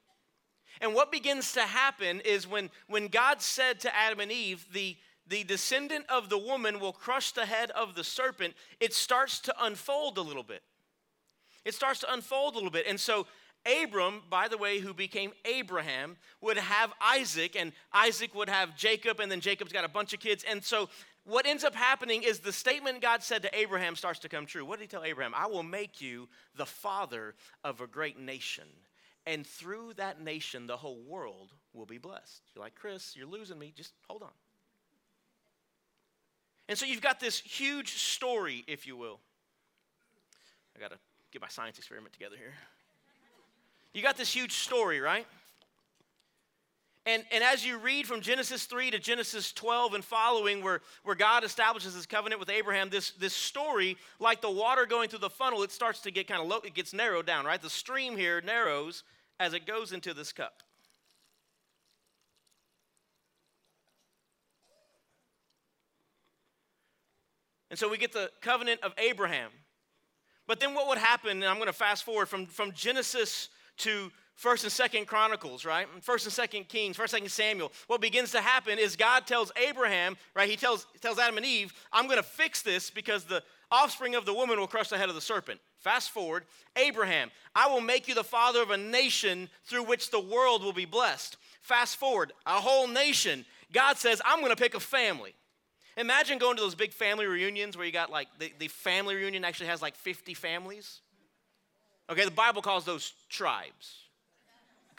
[0.81, 4.97] And what begins to happen is when, when God said to Adam and Eve, the,
[5.27, 9.55] the descendant of the woman will crush the head of the serpent, it starts to
[9.63, 10.63] unfold a little bit.
[11.63, 12.85] It starts to unfold a little bit.
[12.87, 13.25] And so,
[13.65, 19.19] Abram, by the way, who became Abraham, would have Isaac, and Isaac would have Jacob,
[19.19, 20.45] and then Jacob's got a bunch of kids.
[20.47, 20.89] And so,
[21.23, 24.63] what ends up happening is the statement God said to Abraham starts to come true.
[24.63, 25.33] What did he tell Abraham?
[25.35, 27.33] I will make you the father
[27.63, 28.65] of a great nation.
[29.27, 32.41] And through that nation, the whole world will be blessed.
[32.53, 33.73] You're like, Chris, you're losing me.
[33.75, 34.29] Just hold on.
[36.67, 39.19] And so you've got this huge story, if you will.
[40.75, 40.97] I got to
[41.31, 42.53] get my science experiment together here.
[43.93, 45.25] You got this huge story, right?
[47.05, 51.15] And, and as you read from Genesis 3 to Genesis 12 and following, where, where
[51.15, 55.29] God establishes his covenant with Abraham, this, this story, like the water going through the
[55.29, 57.61] funnel, it starts to get kind of low, it gets narrowed down, right?
[57.61, 59.03] The stream here narrows
[59.39, 60.63] as it goes into this cup.
[67.69, 69.51] And so we get the covenant of Abraham.
[70.47, 74.11] But then what would happen, and I'm going to fast forward from, from Genesis to
[74.35, 75.87] First and Second Chronicles, right?
[76.01, 77.71] First and Second Kings, First and Second Samuel.
[77.87, 80.49] What begins to happen is God tells Abraham, right?
[80.49, 83.41] He tells, tells Adam and Eve, I'm going to fix this because the
[83.75, 85.59] offspring of the woman will crush the head of the serpent.
[85.79, 90.19] Fast forward, Abraham, I will make you the father of a nation through which the
[90.19, 91.37] world will be blessed.
[91.61, 93.45] Fast forward, a whole nation.
[93.71, 95.33] God says, I'm going to pick a family.
[95.97, 99.45] Imagine going to those big family reunions where you got like, the, the family reunion
[99.45, 101.01] actually has like 50 families.
[102.09, 104.05] Okay, the Bible calls those tribes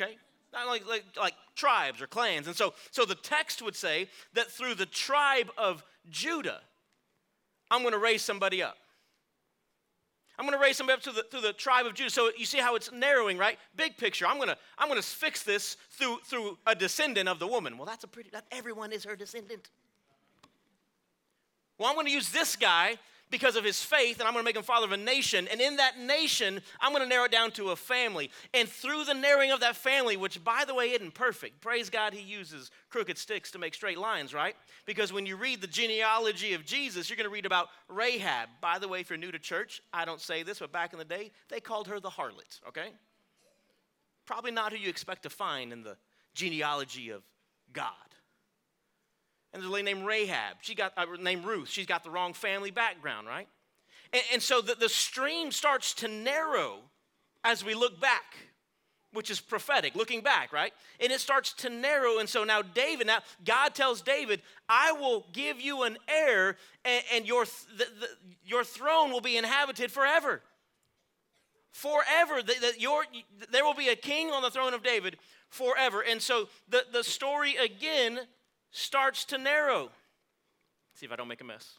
[0.00, 0.16] okay?
[0.52, 2.46] Not like, like, like tribes or clans.
[2.46, 6.60] And so, so the text would say that through the tribe of Judah,
[7.70, 8.76] I'm going to raise somebody up.
[10.38, 12.10] I'm going to raise somebody up to the, through the tribe of Judah.
[12.10, 13.58] So you see how it's narrowing, right?
[13.74, 14.26] Big picture.
[14.26, 17.78] I'm going to I'm going to fix this through through a descendant of the woman.
[17.78, 18.30] Well, that's a pretty.
[18.52, 19.70] Everyone is her descendant.
[21.78, 22.98] Well, I'm going to use this guy
[23.30, 25.48] because of his faith, and I'm going to make him father of a nation.
[25.50, 28.30] And in that nation, I'm going to narrow it down to a family.
[28.54, 32.12] And through the narrowing of that family, which by the way isn't perfect, praise God,
[32.12, 34.54] he uses crooked sticks to make straight lines, right?
[34.84, 38.48] Because when you read the genealogy of Jesus, you're going to read about Rahab.
[38.60, 40.98] By the way, if you're new to church, I don't say this, but back in
[40.98, 42.90] the day, they called her the harlot, okay?
[44.24, 45.96] Probably not who you expect to find in the
[46.34, 47.22] genealogy of
[47.72, 47.90] God.
[49.56, 50.58] And there's a lady named Rahab.
[50.60, 51.70] She got uh, named Ruth.
[51.70, 53.48] She's got the wrong family background, right?
[54.12, 56.80] And, and so the, the stream starts to narrow
[57.42, 58.36] as we look back
[59.14, 60.74] which is prophetic, looking back, right?
[61.00, 62.18] And it starts to narrow.
[62.18, 67.02] And so now David, now God tells David, I will give you an heir, and,
[67.14, 68.08] and your, the, the,
[68.44, 70.42] your throne will be inhabited forever.
[71.72, 72.42] Forever.
[72.42, 73.04] The, your,
[73.50, 75.16] there will be a king on the throne of David
[75.48, 76.04] forever.
[76.06, 78.20] And so the, the story again
[78.76, 79.84] starts to narrow.
[79.84, 81.78] Let's see if I don't make a mess.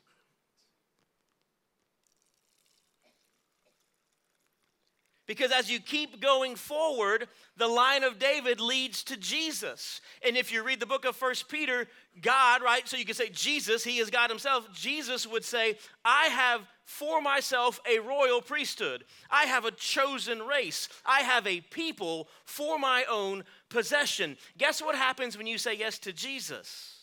[5.27, 9.99] Because as you keep going forward, the line of David leads to Jesus.
[10.25, 11.86] And if you read the book of First Peter,
[12.21, 12.88] God, right?
[12.88, 14.71] So you can say Jesus, he is God himself.
[14.73, 19.03] Jesus would say, I have for myself a royal priesthood.
[19.29, 20.88] I have a chosen race.
[21.05, 24.38] I have a people for my own possession.
[24.58, 26.95] Guess what happens when you say yes to Jesus?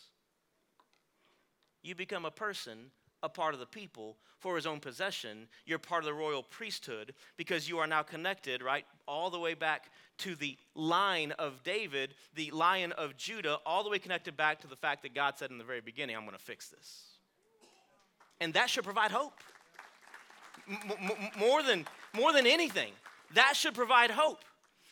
[1.83, 2.91] You become a person
[3.25, 5.47] a part of the people for his own possession.
[5.65, 9.55] You're part of the royal priesthood because you are now connected, right, all the way
[9.55, 14.61] back to the line of David, the lion of Judah, all the way connected back
[14.61, 17.05] to the fact that God said in the very beginning, I'm going to fix this.
[18.39, 19.39] And that should provide hope.
[20.69, 22.91] M- m- more, than, more than anything,
[23.33, 24.43] that should provide hope.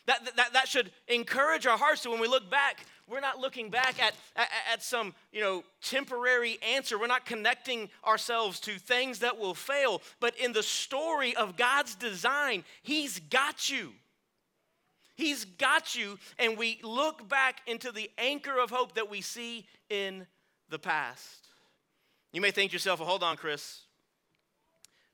[0.06, 2.02] That, that, that should encourage our hearts.
[2.02, 5.64] So when we look back, we're not looking back at, at, at, some you know
[5.82, 6.98] temporary answer.
[7.00, 10.02] We're not connecting ourselves to things that will fail.
[10.20, 13.94] But in the story of god's design he's got you.
[15.16, 16.18] He's got you.
[16.40, 20.26] And we look back into the anchor of hope that we see in
[20.70, 21.48] the past.
[22.32, 23.82] You may think to yourself well hold on chris.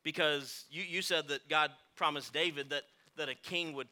[0.04, 2.84] Because you, you said that god promised david that,
[3.18, 3.88] that a king would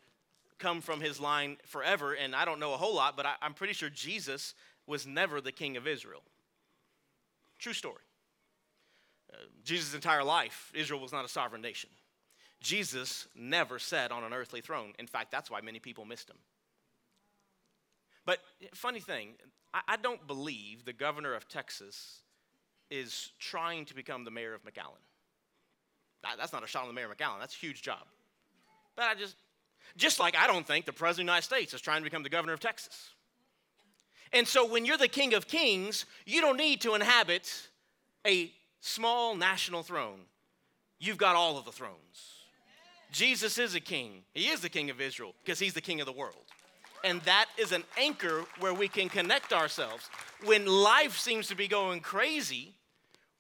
[0.60, 2.13] come from his line forever.
[2.13, 4.54] And I don't know a whole lot, but I, am pretty sure Jesus
[4.86, 6.22] was never the king of Israel.
[7.60, 7.96] True story.
[9.32, 11.89] Uh, Jesus' entire life, Israel was not a sovereign nation.
[12.62, 14.93] Jesus never sat on an earthly throne.
[14.98, 16.38] In fact, that's why many people missed him.
[18.26, 18.39] But
[18.74, 19.34] funny thing,
[19.74, 22.22] I, I don't believe the governor of Texas
[22.89, 25.04] is trying to become the mayor of McAllen.
[26.38, 27.39] That's not a shot on the mayor of McAllen.
[27.39, 28.04] That's a huge job.
[28.96, 29.36] But I just,
[29.95, 32.23] just like I don't think the President of the United States is trying to become
[32.23, 33.12] the governor of Texas.
[34.34, 37.69] And so when you're the King of Kings, you don't need to inhabit
[38.26, 40.19] a small national throne.
[41.00, 42.38] You've got all of the thrones.
[43.12, 44.23] Jesus is a king.
[44.34, 46.45] He is the King of Israel because he's the King of the world.
[47.04, 50.10] And that is an anchor where we can connect ourselves.
[50.43, 52.73] When life seems to be going crazy,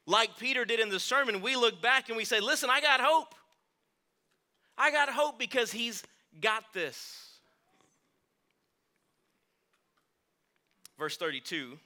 [0.05, 3.01] like Peter did in the sermon, we look back and we say, Listen, I got
[3.01, 3.35] hope.
[4.77, 6.03] I got hope because he's
[6.41, 7.37] got this.
[10.97, 11.77] Verse 32,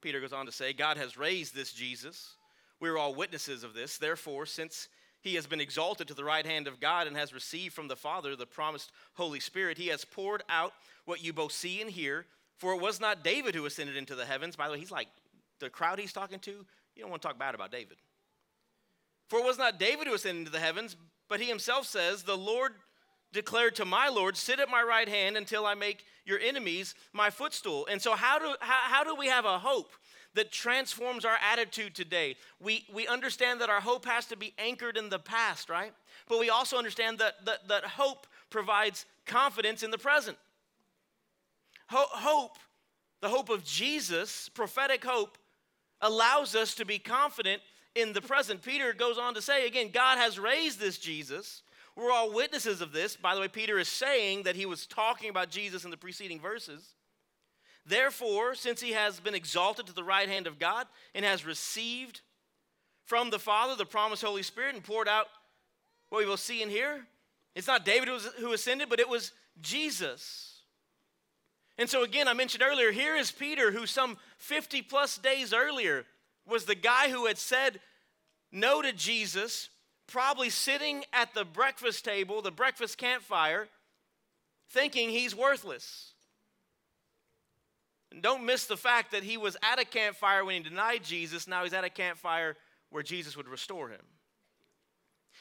[0.00, 2.34] Peter goes on to say, God has raised this Jesus.
[2.78, 3.98] We are all witnesses of this.
[3.98, 4.88] Therefore, since
[5.22, 7.96] he has been exalted to the right hand of God and has received from the
[7.96, 10.72] Father the promised Holy Spirit, he has poured out
[11.04, 12.26] what you both see and hear.
[12.58, 14.56] For it was not David who ascended into the heavens.
[14.56, 15.08] By the way, he's like,
[15.58, 17.96] the crowd he's talking to, you don't want to talk bad about David.
[19.28, 20.96] For it was not David who ascended into the heavens,
[21.28, 22.72] but he himself says, The Lord
[23.32, 27.30] declared to my Lord, Sit at my right hand until I make your enemies my
[27.30, 27.86] footstool.
[27.90, 29.92] And so, how do, how, how do we have a hope
[30.34, 32.36] that transforms our attitude today?
[32.60, 35.92] We, we understand that our hope has to be anchored in the past, right?
[36.28, 40.36] But we also understand that, that, that hope provides confidence in the present.
[41.88, 42.58] Ho- hope,
[43.20, 45.36] the hope of Jesus, prophetic hope,
[46.00, 47.60] allows us to be confident
[47.94, 48.62] in the present.
[48.62, 51.62] Peter goes on to say again, God has raised this Jesus
[51.96, 53.16] we're all witnesses of this.
[53.16, 56.40] By the way, Peter is saying that he was talking about Jesus in the preceding
[56.40, 56.94] verses.
[57.86, 62.20] Therefore, since he has been exalted to the right hand of God and has received
[63.04, 65.26] from the Father the promised Holy Spirit and poured out
[66.08, 67.06] what we will see and hear,
[67.54, 70.60] it's not David who ascended, but it was Jesus.
[71.78, 76.04] And so, again, I mentioned earlier, here is Peter, who some 50 plus days earlier
[76.46, 77.80] was the guy who had said
[78.52, 79.70] no to Jesus
[80.10, 83.68] probably sitting at the breakfast table, the breakfast campfire,
[84.68, 86.12] thinking he's worthless.
[88.12, 91.46] And don't miss the fact that he was at a campfire when he denied Jesus.
[91.46, 92.56] Now he's at a campfire
[92.90, 94.00] where Jesus would restore him.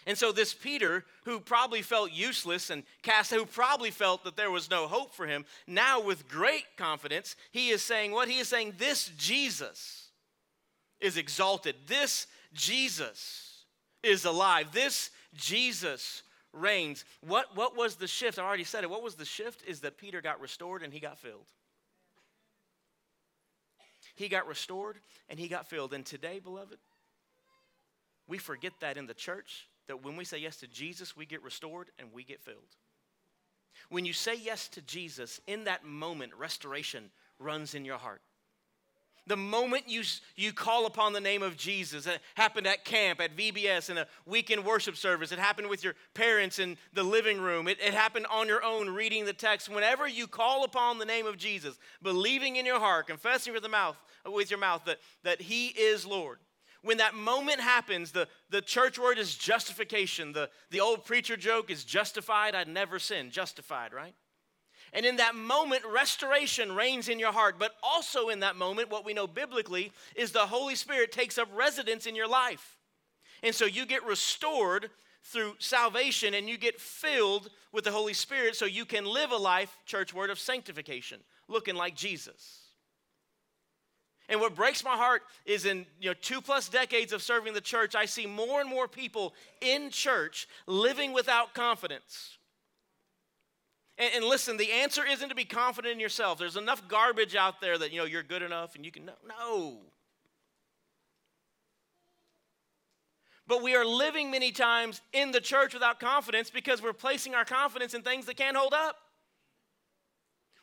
[0.06, 4.50] And so, this Peter, who probably felt useless and cast, who probably felt that there
[4.50, 8.30] was no hope for him, now with great confidence, he is saying what?
[8.30, 10.10] He is saying, This Jesus
[11.02, 11.76] is exalted.
[11.88, 13.49] This Jesus
[14.04, 14.72] is alive.
[14.72, 17.06] This Jesus reigns.
[17.22, 18.40] What, what was the shift?
[18.40, 18.90] I already said it.
[18.90, 19.64] What was the shift?
[19.68, 21.48] Is that Peter got restored and he got filled.
[24.20, 24.98] he got restored,
[25.30, 25.94] and he got filled.
[25.94, 26.78] And today, beloved,
[28.28, 31.42] we forget that in the church, that when we say yes to Jesus, we get
[31.42, 32.76] restored and we get filled.
[33.88, 38.22] When you say yes to Jesus, in that moment, restoration runs in your heart.
[39.30, 40.02] The moment you,
[40.36, 44.08] you call upon the name of Jesus, it happened at camp, at VBS, in a
[44.26, 45.32] weekend worship service.
[45.32, 47.68] It happened with your parents in the living room.
[47.68, 49.70] It, it happened on your own reading the text.
[49.70, 53.70] Whenever you call upon the name of Jesus, believing in your heart, confessing with, the
[53.70, 56.40] mouth, with your mouth that, that He is Lord,
[56.82, 60.34] when that moment happens, the, the church word is justification.
[60.34, 63.30] The, the old preacher joke is justified, I'd never sin.
[63.30, 64.16] Justified, right?
[64.94, 67.56] And in that moment, restoration reigns in your heart.
[67.60, 71.48] But also in that moment, what we know biblically is the Holy Spirit takes up
[71.56, 72.78] residence in your life.
[73.44, 74.90] And so you get restored
[75.24, 79.38] through salvation and you get filled with the Holy Spirit so you can live a
[79.38, 82.62] life, church word, of sanctification, looking like Jesus.
[84.28, 87.62] And what breaks my heart is in you know two plus decades of serving the
[87.62, 92.38] church, I see more and more people in church living without confidence.
[94.00, 96.40] And, and, listen, the answer isn't to be confident in yourself.
[96.40, 99.14] There's enough garbage out there that you know you're good enough and you can no.
[99.28, 99.78] no.
[103.46, 107.44] But we are living many times in the church without confidence because we're placing our
[107.44, 108.96] confidence in things that can't hold up.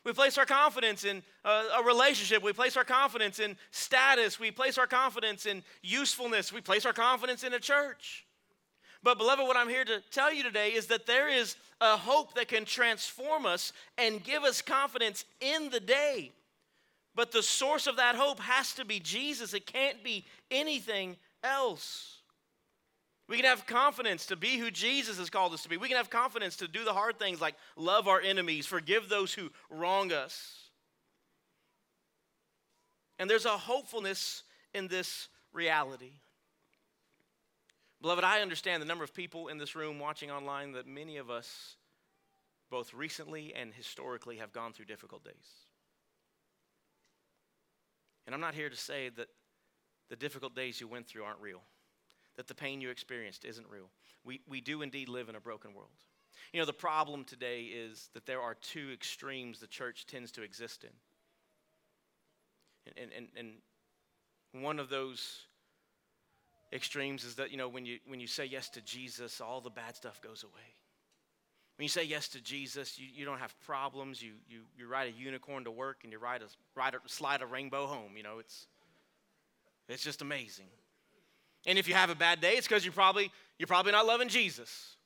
[0.03, 2.41] We place our confidence in a, a relationship.
[2.41, 4.39] We place our confidence in status.
[4.39, 6.53] We place our confidence in usefulness.
[6.53, 8.25] We place our confidence in a church.
[9.07, 12.33] But, beloved, what I'm here to tell you today is that there is a hope
[12.33, 16.33] that can transform us and give us confidence in the day.
[17.15, 22.17] But the source of that hope has to be Jesus, it can't be anything else.
[23.29, 25.77] We can have confidence to be who Jesus has called us to be.
[25.77, 29.33] We can have confidence to do the hard things like love our enemies, forgive those
[29.33, 30.53] who wrong us.
[33.19, 34.43] And there's a hopefulness
[34.73, 36.11] in this reality.
[38.01, 41.29] Beloved, I understand the number of people in this room watching online that many of
[41.29, 41.75] us,
[42.69, 45.33] both recently and historically, have gone through difficult days.
[48.25, 49.27] And I'm not here to say that
[50.09, 51.61] the difficult days you went through aren't real,
[52.35, 53.89] that the pain you experienced isn't real.
[54.23, 55.89] We, we do indeed live in a broken world.
[56.53, 60.43] You know, the problem today is that there are two extremes the church tends to
[60.43, 60.91] exist in.
[63.01, 63.27] And, and,
[64.53, 65.47] and one of those
[66.73, 69.69] extremes is that you know when you when you say yes to jesus all the
[69.69, 70.75] bad stuff goes away.
[71.77, 74.21] When you say yes to jesus you, you don't have problems.
[74.21, 77.41] You, you you ride a unicorn to work and you ride a, ride a slide
[77.41, 78.67] a rainbow home you know it's
[79.87, 80.67] it's just amazing.
[81.65, 84.27] And if you have a bad day it's because you're probably you're probably not loving
[84.27, 84.96] jesus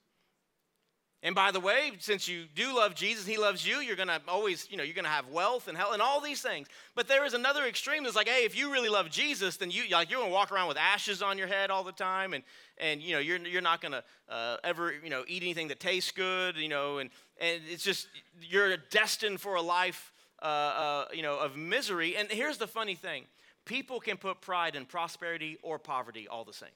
[1.23, 4.67] and by the way, since you do love Jesus, he loves you, you're gonna always,
[4.71, 6.67] you know, you're gonna have wealth and health and all these things.
[6.95, 9.83] But there is another extreme that's like, hey, if you really love Jesus, then you
[9.91, 12.43] like you're gonna walk around with ashes on your head all the time, and
[12.79, 16.11] and you know you're you're not gonna uh, ever you know eat anything that tastes
[16.11, 18.07] good, you know, and and it's just
[18.41, 22.17] you're destined for a life, uh, uh, you know, of misery.
[22.17, 23.25] And here's the funny thing:
[23.65, 26.69] people can put pride in prosperity or poverty all the same.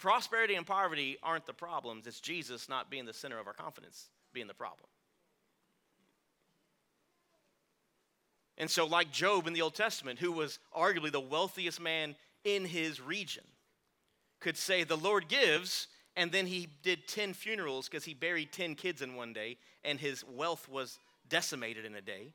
[0.00, 4.08] Prosperity and poverty aren't the problems, it's Jesus not being the center of our confidence
[4.32, 4.88] being the problem.
[8.56, 12.64] And so, like Job in the Old Testament, who was arguably the wealthiest man in
[12.64, 13.44] his region,
[14.40, 15.86] could say, The Lord gives,
[16.16, 20.00] and then he did 10 funerals because he buried 10 kids in one day, and
[20.00, 22.32] his wealth was decimated in a day.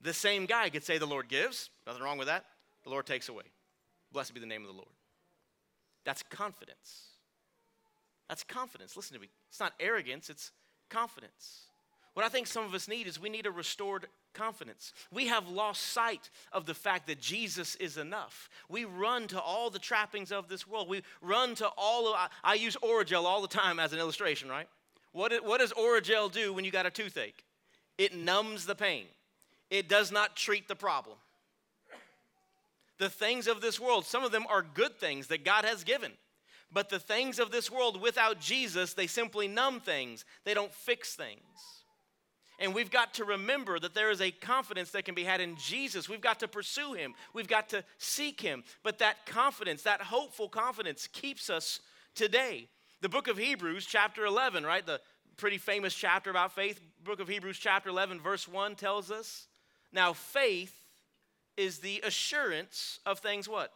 [0.00, 2.46] The same guy could say, The Lord gives, nothing wrong with that.
[2.84, 3.44] The Lord takes away.
[4.10, 4.88] Blessed be the name of the Lord.
[6.04, 7.08] That's confidence.
[8.28, 8.96] That's confidence.
[8.96, 9.28] Listen to me.
[9.48, 10.52] It's not arrogance, it's
[10.88, 11.66] confidence.
[12.14, 14.92] What I think some of us need is we need a restored confidence.
[15.10, 18.50] We have lost sight of the fact that Jesus is enough.
[18.68, 20.88] We run to all the trappings of this world.
[20.88, 24.48] We run to all of, I, I use Orajel all the time as an illustration,
[24.48, 24.68] right?
[25.12, 27.44] What, what does Orajel do when you got a toothache?
[27.98, 29.04] It numbs the pain,
[29.70, 31.16] it does not treat the problem
[33.02, 34.06] the things of this world.
[34.06, 36.12] Some of them are good things that God has given.
[36.72, 41.16] But the things of this world without Jesus, they simply numb things, they don't fix
[41.16, 41.42] things.
[42.60, 45.56] And we've got to remember that there is a confidence that can be had in
[45.56, 46.08] Jesus.
[46.08, 48.62] We've got to pursue him, we've got to seek him.
[48.84, 51.80] But that confidence, that hopeful confidence, keeps us
[52.14, 52.68] today.
[53.00, 54.86] The book of Hebrews, chapter 11, right?
[54.86, 55.00] The
[55.36, 56.80] pretty famous chapter about faith.
[57.02, 59.48] Book of Hebrews, chapter 11, verse 1 tells us
[59.92, 60.81] now faith
[61.56, 63.72] is the assurance of things what?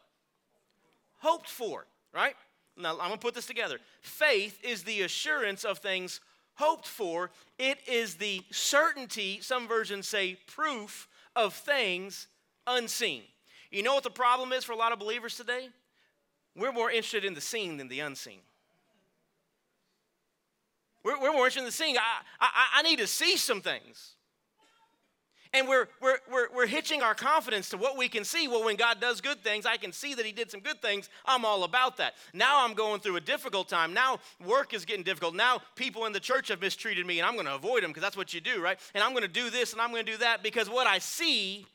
[1.19, 2.35] Hoped for, right?
[2.77, 3.79] Now, I'm to put this together.
[4.03, 6.21] Faith is the assurance of things
[6.55, 12.29] hoped for, it is the certainty, some versions say proof of things
[12.67, 13.23] unseen.
[13.71, 15.69] You know what the problem is for a lot of believers today?
[16.55, 18.41] We're more interested in the seen than the unseen.
[21.05, 21.97] We're, we're more interested in the seeing.
[21.99, 24.16] I, I, I need to see some things.
[25.53, 28.49] And we're, we're, we're, we're hitching our confidence to what we can see.
[28.49, 31.09] Well, when God does good things, I can see that He did some good things.
[31.25, 32.15] I'm all about that.
[32.33, 33.95] Now I'm going through a difficult time.
[33.95, 35.35] Now work is getting difficult.
[35.35, 38.03] Now people in the church have mistreated me, and I'm going to avoid them because
[38.03, 38.79] that's what you do, right?
[38.95, 40.99] And I'm going to do this and I'm going to do that because what I
[40.99, 41.67] see,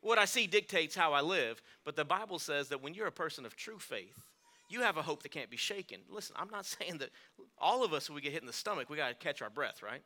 [0.00, 1.62] what I see dictates how I live.
[1.84, 4.26] But the Bible says that when you're a person of true faith,
[4.70, 6.00] you have a hope that can't be shaken.
[6.08, 7.10] Listen, I'm not saying that
[7.58, 9.50] all of us, when we get hit in the stomach, we got to catch our
[9.50, 10.02] breath, right?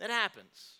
[0.00, 0.78] That happens.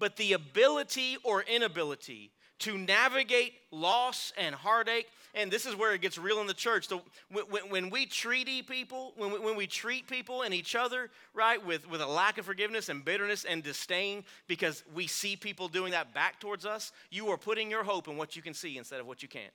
[0.00, 6.00] But the ability or inability to navigate loss and heartache, and this is where it
[6.00, 6.88] gets real in the church.
[6.88, 11.10] So when, when we treat people, when we, when we treat people and each other,
[11.34, 15.68] right, with, with a lack of forgiveness and bitterness and disdain because we see people
[15.68, 18.76] doing that back towards us, you are putting your hope in what you can see
[18.76, 19.52] instead of what you can't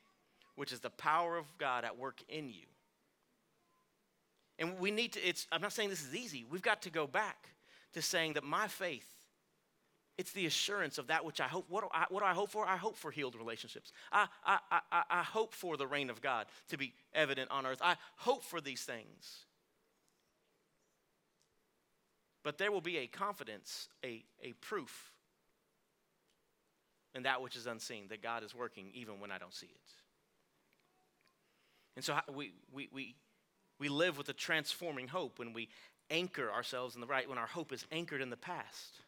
[0.56, 2.66] which is the power of God at work in you.
[4.60, 6.46] And we need to, it's, I'm not saying this is easy.
[6.50, 7.50] We've got to go back
[7.94, 9.08] to saying that my faith,
[10.18, 11.66] it's the assurance of that which I hope.
[11.70, 12.68] What do I, what do I hope for?
[12.68, 13.92] I hope for healed relationships.
[14.12, 17.80] I, I, I, I hope for the reign of God to be evident on earth.
[17.82, 19.46] I hope for these things.
[22.44, 25.12] But there will be a confidence, a, a proof
[27.16, 29.92] in that which is unseen that God is working even when I don't see it.
[31.96, 33.16] And so we, we, we,
[33.80, 35.70] we live with a transforming hope when we
[36.10, 39.00] anchor ourselves in the right, when our hope is anchored in the past.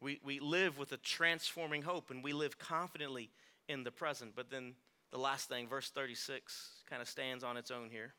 [0.00, 3.30] We, we live with a transforming hope and we live confidently
[3.68, 4.32] in the present.
[4.34, 4.74] But then
[5.10, 8.14] the last thing, verse 36, kind of stands on its own here.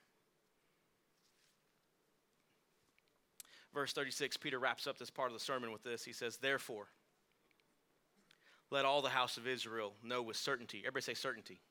[3.74, 6.04] Verse 36, Peter wraps up this part of the sermon with this.
[6.04, 6.88] He says, Therefore,
[8.70, 10.80] let all the house of Israel know with certainty.
[10.80, 11.62] Everybody say certainty.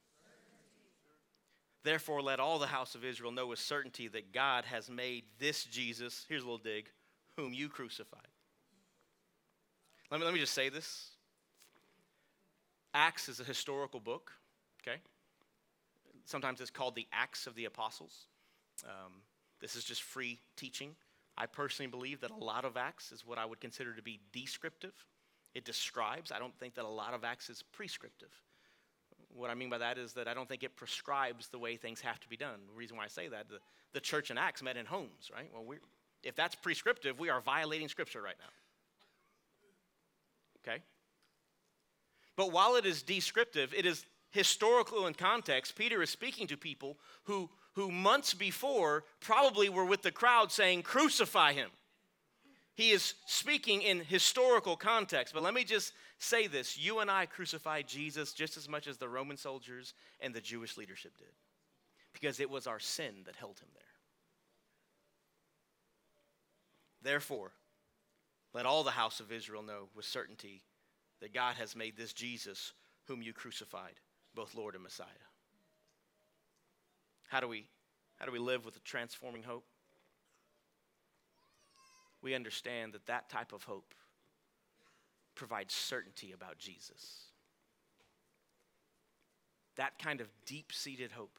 [1.83, 5.65] Therefore, let all the house of Israel know with certainty that God has made this
[5.65, 6.91] Jesus, here's a little dig,
[7.37, 8.29] whom you crucified.
[10.11, 11.11] Let me, let me just say this
[12.93, 14.33] Acts is a historical book,
[14.83, 14.99] okay?
[16.25, 18.27] Sometimes it's called the Acts of the Apostles.
[18.85, 19.23] Um,
[19.61, 20.95] this is just free teaching.
[21.39, 24.21] I personally believe that a lot of Acts is what I would consider to be
[24.33, 24.93] descriptive.
[25.55, 26.31] It describes.
[26.31, 28.33] I don't think that a lot of Acts is prescriptive.
[29.35, 32.01] What I mean by that is that I don't think it prescribes the way things
[32.01, 32.59] have to be done.
[32.69, 33.59] The reason why I say that, the,
[33.93, 35.49] the church in Acts met in homes, right?
[35.53, 35.77] Well, we
[36.23, 38.53] if that's prescriptive, we are violating Scripture right now.
[40.73, 40.83] Okay?
[42.37, 45.77] But while it is descriptive, it is historical in context.
[45.77, 50.83] Peter is speaking to people who, who months before probably were with the crowd saying,
[50.83, 51.71] Crucify him.
[52.81, 55.35] He is speaking in historical context.
[55.35, 58.97] But let me just say this you and I crucified Jesus just as much as
[58.97, 61.29] the Roman soldiers and the Jewish leadership did,
[62.15, 63.83] because it was our sin that held him there.
[67.03, 67.53] Therefore,
[68.55, 70.63] let all the house of Israel know with certainty
[71.21, 72.73] that God has made this Jesus,
[73.09, 74.01] whom you crucified,
[74.35, 75.07] both Lord and Messiah.
[77.29, 77.67] How do we,
[78.19, 79.67] how do we live with a transforming hope?
[82.23, 83.95] We understand that that type of hope
[85.35, 87.31] provides certainty about Jesus.
[89.77, 91.39] That kind of deep seated hope.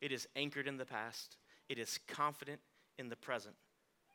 [0.00, 1.36] It is anchored in the past,
[1.68, 2.60] it is confident
[2.98, 3.54] in the present,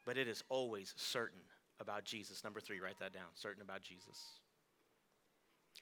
[0.06, 1.40] but it is always certain
[1.80, 2.44] about Jesus.
[2.44, 4.18] Number three, write that down certain about Jesus.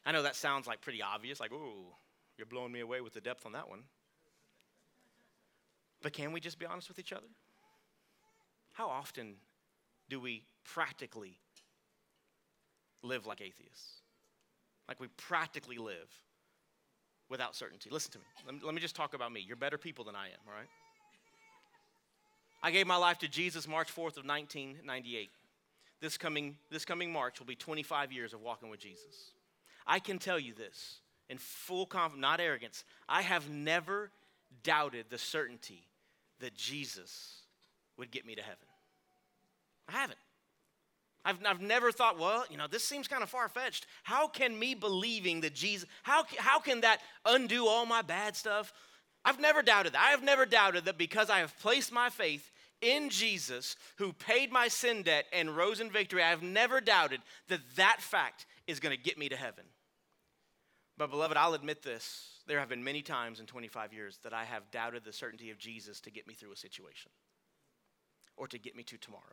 [0.05, 1.85] I know that sounds like pretty obvious, like, ooh,
[2.37, 3.83] you're blowing me away with the depth on that one.
[6.01, 7.27] But can we just be honest with each other?
[8.73, 9.35] How often
[10.09, 11.37] do we practically
[13.01, 14.01] live like atheists?
[14.87, 16.09] Like we practically live
[17.29, 17.89] without certainty.
[17.89, 18.25] Listen to me.
[18.45, 18.61] Let, me.
[18.63, 19.43] let me just talk about me.
[19.45, 20.69] You're better people than I am, all right?
[22.61, 25.29] I gave my life to Jesus March 4th of 1998.
[26.01, 29.31] This coming, this coming March will be 25 years of walking with Jesus.
[29.87, 30.99] I can tell you this
[31.29, 32.83] in full confidence, not arrogance.
[33.07, 34.11] I have never
[34.63, 35.87] doubted the certainty
[36.39, 37.41] that Jesus
[37.97, 38.64] would get me to heaven.
[39.87, 40.19] I haven't.
[41.23, 43.87] I've, I've never thought, well, you know, this seems kind of far fetched.
[44.03, 48.71] How can me believing that Jesus, how, how can that undo all my bad stuff?
[49.23, 50.01] I've never doubted that.
[50.01, 54.51] I have never doubted that because I have placed my faith in Jesus, who paid
[54.51, 58.79] my sin debt and rose in victory, I have never doubted that that fact is
[58.79, 59.63] going to get me to heaven.
[60.97, 62.41] But, beloved, I'll admit this.
[62.47, 65.57] There have been many times in 25 years that I have doubted the certainty of
[65.57, 67.11] Jesus to get me through a situation
[68.37, 69.23] or to get me to tomorrow.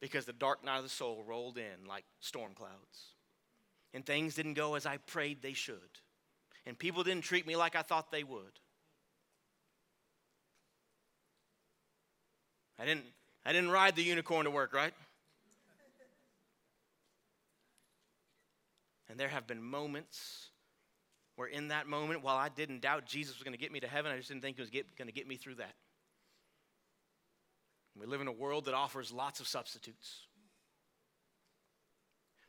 [0.00, 3.14] Because the dark night of the soul rolled in like storm clouds.
[3.94, 5.76] And things didn't go as I prayed they should.
[6.66, 8.60] And people didn't treat me like I thought they would.
[12.78, 13.04] I didn't,
[13.44, 14.92] I didn't ride the unicorn to work, right?
[19.08, 20.50] And there have been moments
[21.36, 23.88] where, in that moment, while I didn't doubt Jesus was going to get me to
[23.88, 25.74] heaven, I just didn't think he was going to get me through that.
[27.98, 30.26] We live in a world that offers lots of substitutes.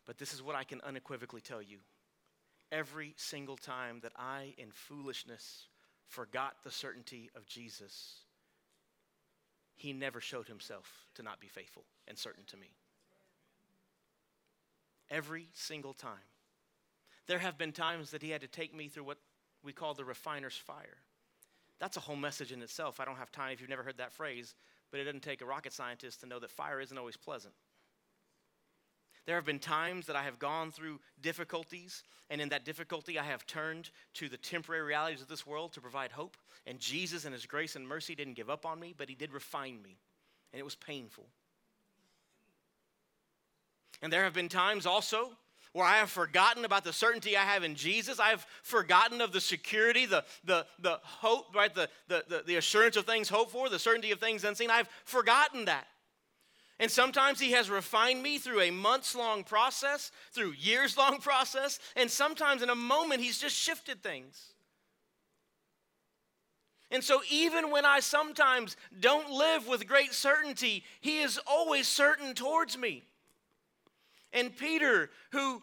[0.06, 1.78] But this is what I can unequivocally tell you.
[2.72, 5.68] Every single time that I, in foolishness,
[6.08, 8.16] forgot the certainty of Jesus,
[9.76, 12.68] he never showed himself to not be faithful and certain to me.
[15.10, 16.18] Every single time.
[17.28, 19.20] There have been times that he had to take me through what
[19.64, 20.97] we call the refiner's fire.
[21.80, 23.00] That's a whole message in itself.
[23.00, 24.54] I don't have time if you've never heard that phrase,
[24.92, 27.54] but it doesn't take a rocket scientist to know that fire isn't always pleasant.
[29.26, 33.24] There have been times that I have gone through difficulties, and in that difficulty, I
[33.24, 36.36] have turned to the temporary realities of this world to provide hope.
[36.66, 39.32] And Jesus, in His grace and mercy, didn't give up on me, but He did
[39.32, 40.00] refine me,
[40.52, 41.28] and it was painful.
[44.02, 45.32] And there have been times also
[45.74, 48.20] where I have forgotten about the certainty I have in Jesus.
[48.20, 51.74] I have forgotten of the security, the, the, the hope, right?
[51.74, 54.72] The, the, the, the assurance of things hoped for, the certainty of things unseen.
[54.72, 55.88] I've forgotten that.
[56.80, 61.80] And sometimes He has refined me through a months long process, through years long process,
[61.95, 64.53] and sometimes in a moment He's just shifted things.
[66.91, 72.34] And so, even when I sometimes don't live with great certainty, He is always certain
[72.34, 73.03] towards me.
[74.34, 75.62] And Peter, who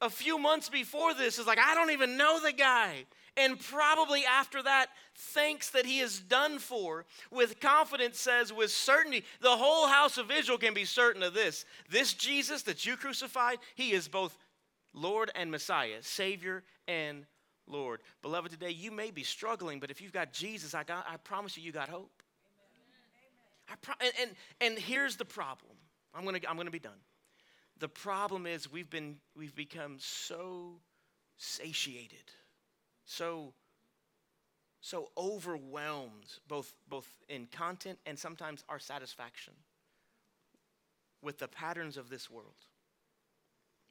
[0.00, 3.04] a few months before this is like, I don't even know the guy.
[3.36, 9.24] And probably after that, thanks that he is done for, with confidence says, with certainty,
[9.40, 11.64] the whole house of Israel can be certain of this.
[11.88, 14.36] This Jesus that you crucified, he is both
[14.92, 17.24] Lord and Messiah, Savior and
[17.66, 18.00] Lord.
[18.22, 21.56] Beloved, today you may be struggling, but if you've got Jesus, I, got, I promise
[21.56, 22.22] you, you got hope.
[23.68, 24.30] I pro- and, and,
[24.60, 25.72] and here's the problem.
[26.12, 26.98] I'm to I'm going to be done.
[27.80, 30.80] The problem is we've been we've become so
[31.38, 32.30] satiated,
[33.06, 33.54] so
[34.82, 39.54] so overwhelmed both both in content and sometimes our satisfaction
[41.22, 42.66] with the patterns of this world.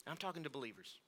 [0.08, 1.00] I'm talking to believers.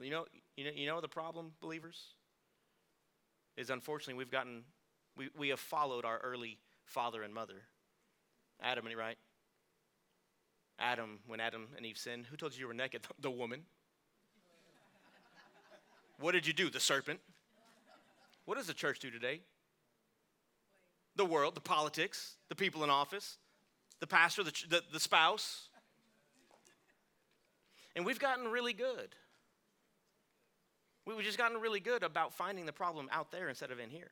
[0.00, 2.14] You know, you know, you know the problem, believers?
[3.58, 4.64] Is unfortunately we've gotten
[5.18, 7.62] we, we have followed our early father and mother.
[8.62, 9.18] Adam and right?
[10.82, 13.06] Adam, when Adam and Eve sinned, who told you you were naked?
[13.20, 13.62] The woman.
[16.18, 16.68] What did you do?
[16.68, 17.20] The serpent.
[18.44, 19.40] What does the church do today?
[21.14, 23.38] The world, the politics, the people in office,
[24.00, 25.68] the pastor, the, the, the spouse.
[27.94, 29.14] And we've gotten really good.
[31.06, 34.10] We've just gotten really good about finding the problem out there instead of in here.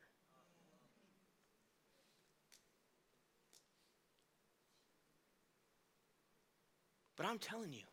[7.21, 7.83] But I'm telling you,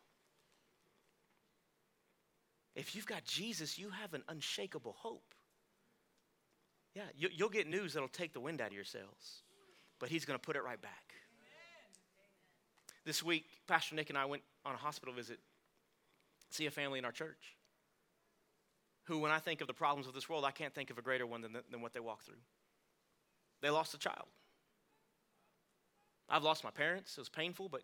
[2.73, 5.35] if you've got Jesus, you have an unshakable hope.
[6.95, 9.43] Yeah, you, will get news that'll take the wind out of your sails,
[9.99, 11.13] but He's going to put it right back.
[13.05, 15.37] This week, Pastor Nick and I went on a hospital visit,
[16.49, 17.55] see a family in our church
[19.03, 21.03] who, when I think of the problems of this world, I can't think of a
[21.03, 22.41] greater one than, than what they walk through.
[23.61, 24.25] They lost a child.
[26.27, 27.15] I've lost my parents.
[27.15, 27.83] It was painful, but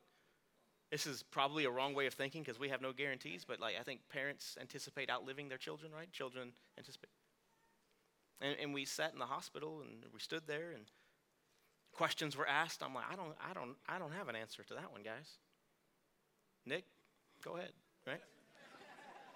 [0.95, 3.75] this is probably a wrong way of thinking because we have no guarantees, but like
[3.77, 6.09] I think parents anticipate outliving their children, right?
[6.13, 7.09] Children anticipate.
[8.39, 10.85] And, and we sat in the hospital and we stood there and
[11.91, 12.81] questions were asked.
[12.81, 15.31] I'm like, I don't, I don't, I don't have an answer to that one, guys.
[16.65, 16.85] Nick,
[17.43, 17.73] go ahead,
[18.07, 18.21] right?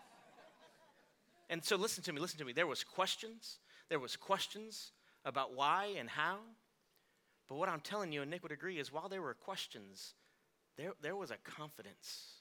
[1.49, 2.53] and so listen to me, listen to me.
[2.53, 3.59] There was questions.
[3.89, 4.93] There was questions
[5.25, 6.37] about why and how.
[7.49, 10.13] But what I'm telling you, and Nick would agree, is while there were questions,
[10.79, 12.39] there, there was a confidence.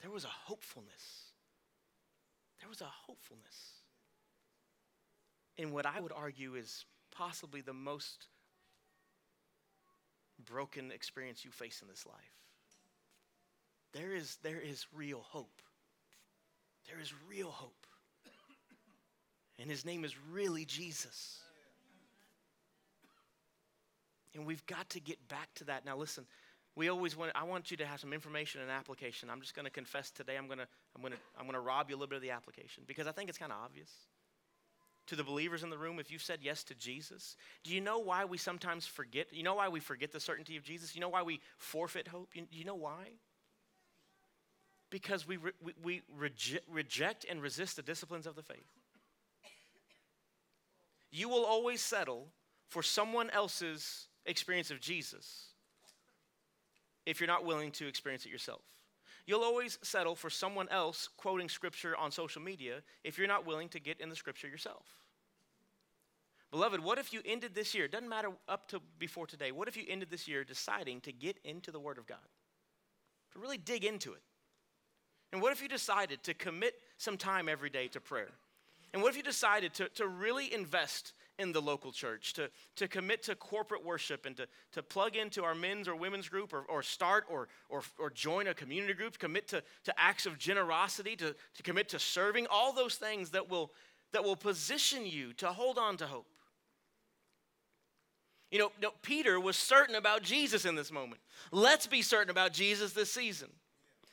[0.00, 1.32] There was a hopefulness.
[2.60, 3.78] There was a hopefulness
[5.56, 8.28] in what I would argue is possibly the most
[10.44, 12.14] broken experience you face in this life.
[13.92, 15.60] There is, there is real hope.
[16.88, 17.86] There is real hope.
[19.58, 21.40] And his name is really Jesus.
[24.34, 25.84] And we've got to get back to that.
[25.84, 26.26] Now, listen,
[26.76, 29.30] we always want, I want you to have some information and application.
[29.30, 31.60] I'm just going to confess today, I'm going to, I'm going to, I'm going to
[31.60, 33.90] rob you a little bit of the application because I think it's kind of obvious.
[35.08, 37.98] to the believers in the room, if you've said yes to Jesus, do you know
[37.98, 39.26] why we sometimes forget?
[39.32, 40.94] You know why we forget the certainty of Jesus?
[40.94, 42.30] You know why we forfeit hope?
[42.34, 43.12] You, you know why?
[44.90, 48.68] Because we, re, we, we reject, reject and resist the disciplines of the faith.
[51.10, 52.28] You will always settle
[52.68, 55.46] for someone else's experience of Jesus
[57.06, 58.60] if you're not willing to experience it yourself.
[59.26, 63.68] You'll always settle for someone else quoting scripture on social media if you're not willing
[63.70, 64.86] to get in the scripture yourself.
[66.50, 67.88] Beloved, what if you ended this year?
[67.88, 69.52] Doesn't matter up to before today.
[69.52, 72.18] What if you ended this year deciding to get into the Word of God?
[73.32, 74.22] To really dig into it.
[75.30, 78.30] And what if you decided to commit some time every day to prayer?
[78.94, 82.88] And what if you decided to, to really invest in the local church, to, to
[82.88, 86.62] commit to corporate worship and to, to plug into our men's or women's group or,
[86.62, 91.14] or start or, or, or join a community group, commit to, to acts of generosity,
[91.16, 93.70] to, to commit to serving, all those things that will,
[94.12, 96.26] that will position you to hold on to hope.
[98.50, 101.20] You know, no, Peter was certain about Jesus in this moment.
[101.52, 103.48] Let's be certain about Jesus this season.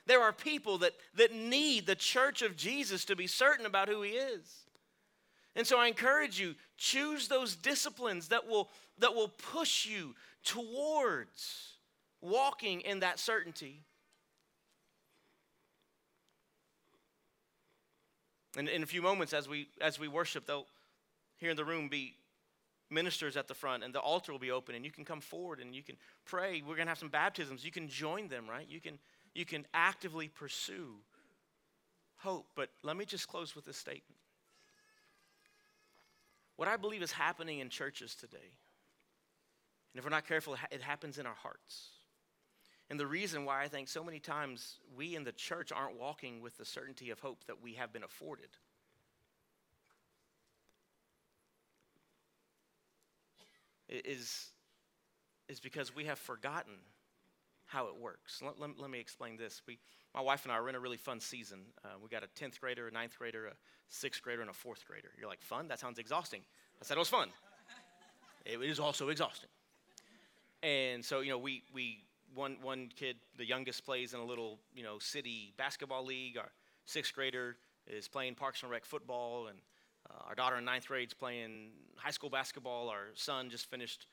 [0.08, 4.02] There are people that, that need the church of Jesus to be certain about who
[4.02, 4.65] he is.
[5.56, 11.74] And so I encourage you, choose those disciplines that will, that will push you towards
[12.22, 13.82] walking in that certainty.
[18.58, 20.66] And in a few moments, as we, as we worship, they'll
[21.38, 22.16] here in the room be
[22.90, 25.60] ministers at the front, and the altar will be open, and you can come forward
[25.60, 25.96] and you can
[26.26, 26.62] pray.
[26.62, 27.66] We're going to have some baptisms.
[27.66, 28.68] You can join them, right?
[28.70, 29.00] You can,
[29.34, 30.96] you can actively pursue
[32.18, 32.48] hope.
[32.56, 34.18] But let me just close with this statement.
[36.58, 38.38] What I believe is happening in churches today,
[39.94, 41.90] and if we're not careful, it happens in our hearts.
[42.90, 46.42] And the reason why I think so many times we in the church aren't walking
[46.42, 48.50] with the certainty of hope that we have been afforded
[53.90, 54.50] is,
[55.50, 56.74] is because we have forgotten
[57.66, 58.42] how it works.
[58.44, 59.62] Let, let, let me explain this.
[59.68, 59.80] We,
[60.14, 61.62] my wife and I are in a really fun season.
[61.84, 63.54] Uh, we got a 10th grader, a 9th grader, a
[63.94, 65.10] 6th grader, and a 4th grader.
[65.18, 65.68] You're like, fun?
[65.68, 66.42] That sounds exhausting.
[66.82, 67.30] I said it was fun.
[68.46, 69.50] it is also exhausting.
[70.64, 74.60] And so, you know, we, we one, one kid, the youngest, plays in a little,
[74.76, 76.38] you know, city basketball league.
[76.38, 76.50] Our
[76.86, 77.58] sixth grader
[77.88, 79.58] is playing Parks and Rec football, and
[80.10, 82.90] uh, our daughter in ninth grade is playing high school basketball.
[82.90, 84.08] Our son just finished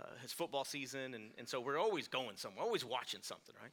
[0.00, 3.72] uh, his football season, and, and so we're always going somewhere, always watching something, right?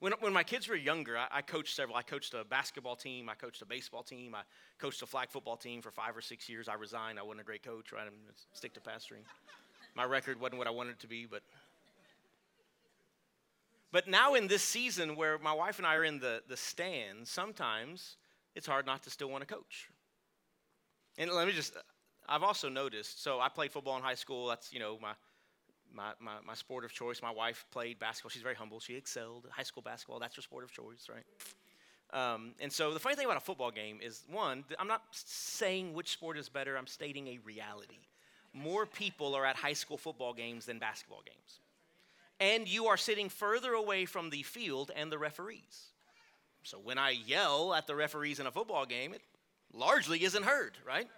[0.00, 1.96] When, when my kids were younger, I, I, coached several.
[1.96, 4.42] I coached a basketball team, I coached a baseball team, I
[4.78, 6.68] coached a flag football team for five or six years.
[6.68, 7.20] I resigned.
[7.20, 8.02] I wasn't a great coach, right?
[8.02, 9.22] I'm going to stick to pastoring.
[9.94, 11.42] My record wasn't what I wanted it to be, but.
[13.92, 17.30] But now in this season where my wife and I are in the, the stands,
[17.30, 18.16] sometimes
[18.56, 19.90] it's hard not to still want to coach.
[21.18, 21.76] And let me just,
[22.32, 24.46] I've also noticed, so I played football in high school.
[24.46, 25.12] That's, you know, my,
[25.92, 27.20] my, my, my sport of choice.
[27.20, 28.30] My wife played basketball.
[28.30, 28.80] She's very humble.
[28.80, 29.46] She excelled.
[29.50, 31.24] High school basketball, that's her sport of choice, right?
[32.14, 35.92] Um, and so the funny thing about a football game is one, I'm not saying
[35.92, 37.98] which sport is better, I'm stating a reality.
[38.54, 41.60] More people are at high school football games than basketball games.
[42.40, 45.92] And you are sitting further away from the field and the referees.
[46.62, 49.22] So when I yell at the referees in a football game, it
[49.72, 51.08] largely isn't heard, right?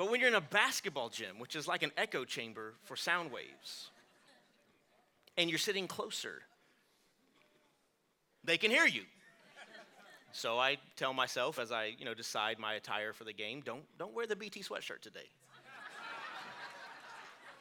[0.00, 3.30] But when you're in a basketball gym, which is like an echo chamber for sound
[3.30, 3.90] waves,
[5.36, 6.40] and you're sitting closer,
[8.42, 9.02] they can hear you.
[10.32, 13.82] So I tell myself as I, you know, decide my attire for the game, don't
[13.98, 15.28] don't wear the BT sweatshirt today.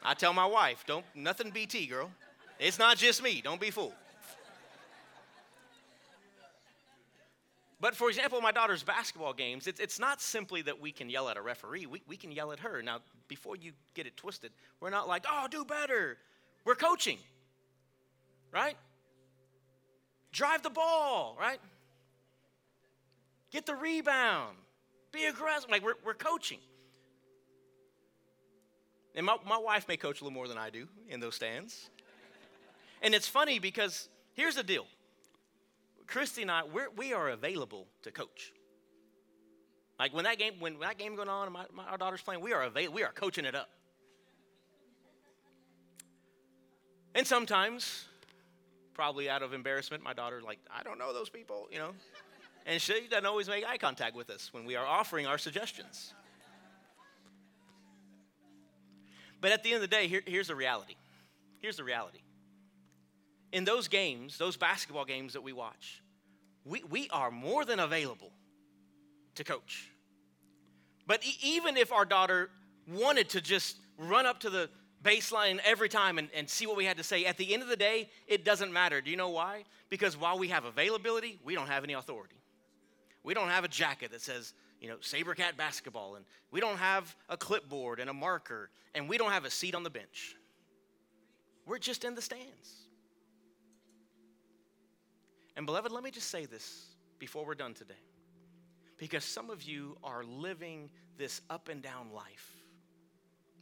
[0.01, 2.09] I tell my wife, don't nothing BT, girl.
[2.57, 3.41] It's not just me.
[3.41, 3.95] Don't be fooled.
[7.81, 11.29] But for example, my daughter's basketball games, it's, it's not simply that we can yell
[11.29, 12.81] at a referee, we, we can yell at her.
[12.81, 14.51] Now, before you get it twisted,
[14.81, 16.17] we're not like, oh, do better.
[16.65, 17.17] We're coaching,
[18.51, 18.75] right?
[20.33, 21.59] Drive the ball, right?
[23.51, 24.57] Get the rebound.
[25.11, 25.69] Be aggressive.
[25.69, 26.59] Like, we're, we're coaching.
[29.15, 31.89] And my, my wife may coach a little more than I do in those stands.
[33.01, 34.85] And it's funny because here's the deal
[36.09, 38.51] Christy and I, we're, we are available to coach.
[39.99, 42.41] Like when that game, when that game going on, and my, my, our daughter's playing,
[42.41, 42.95] we are available.
[42.95, 43.69] We are coaching it up.
[47.13, 48.05] And sometimes,
[48.93, 51.91] probably out of embarrassment, my daughter like, I don't know those people, you know,
[52.65, 56.13] and she doesn't always make eye contact with us when we are offering our suggestions.
[59.41, 60.95] But at the end of the day, here, here's the reality.
[61.61, 62.19] Here's the reality
[63.51, 66.01] in those games, those basketball games that we watch,
[66.65, 68.31] we, we are more than available
[69.35, 69.89] to coach.
[71.07, 72.49] But e- even if our daughter
[72.87, 74.69] wanted to just run up to the
[75.03, 77.69] baseline every time and, and see what we had to say, at the end of
[77.69, 79.01] the day, it doesn't matter.
[79.01, 79.63] Do you know why?
[79.89, 82.35] Because while we have availability, we don't have any authority.
[83.23, 87.15] We don't have a jacket that says, you know, Sabercat basketball, and we don't have
[87.27, 90.35] a clipboard and a marker, and we don't have a seat on the bench.
[91.65, 92.88] We're just in the stands.
[95.59, 96.85] And, beloved, let me just say this
[97.19, 97.99] before we're done today.
[98.97, 102.49] Because some of you are living this up and down life.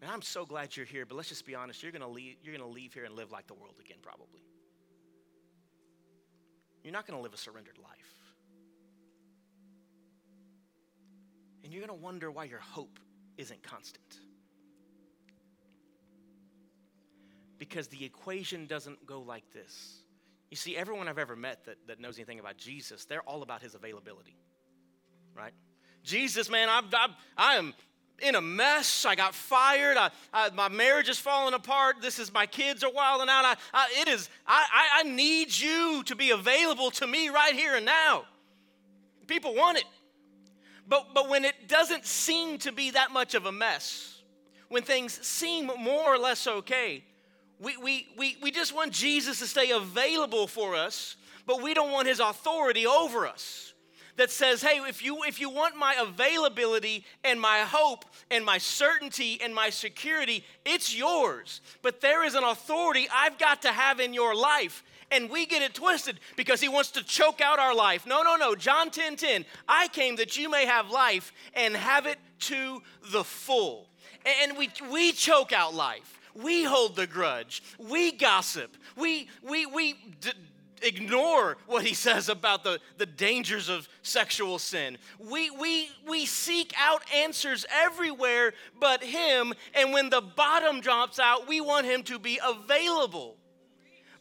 [0.04, 2.56] And I'm so glad you're here, but let's just be honest, you're gonna leave, you're
[2.56, 4.44] gonna leave here and live like the world again, probably.
[6.84, 8.14] You're not gonna live a surrendered life.
[11.64, 13.00] And you're gonna wonder why your hope
[13.40, 14.20] isn't constant.
[17.58, 20.04] Because the equation doesn't go like this.
[20.50, 23.62] You see, everyone I've ever met that, that knows anything about Jesus, they're all about
[23.62, 24.38] his availability,
[25.36, 25.54] right?
[26.04, 27.74] Jesus, man, I'm, I'm, I am
[28.22, 29.06] in a mess.
[29.06, 29.98] I got fired.
[29.98, 31.98] I, I, my marriage is falling apart.
[32.02, 33.46] This is my kids are wilding out.
[33.46, 34.30] I, I it is.
[34.46, 38.26] I, I need you to be available to me right here and now.
[39.28, 39.84] People want it,
[40.88, 44.22] but but when it doesn't seem to be that much of a mess,
[44.70, 47.04] when things seem more or less okay,
[47.60, 51.92] we, we, we, we just want Jesus to stay available for us, but we don't
[51.92, 53.74] want his authority over us.
[54.18, 58.58] That says, hey, if you, if you want my availability and my hope and my
[58.58, 61.62] certainty and my security, it's yours.
[61.84, 64.84] But there is an authority I've got to have in your life.
[65.12, 68.08] And we get it twisted because he wants to choke out our life.
[68.08, 68.56] No, no, no.
[68.56, 69.46] John 10 10.
[69.68, 72.82] I came that you may have life and have it to
[73.12, 73.88] the full.
[74.42, 77.64] And we, we choke out life we hold the grudge.
[77.78, 78.76] We gossip.
[78.96, 80.32] We, we, we d-
[80.82, 84.98] ignore what he says about the, the dangers of sexual sin.
[85.20, 91.48] We, we, we seek out answers everywhere but him, and when the bottom drops out,
[91.48, 93.36] we want him to be available.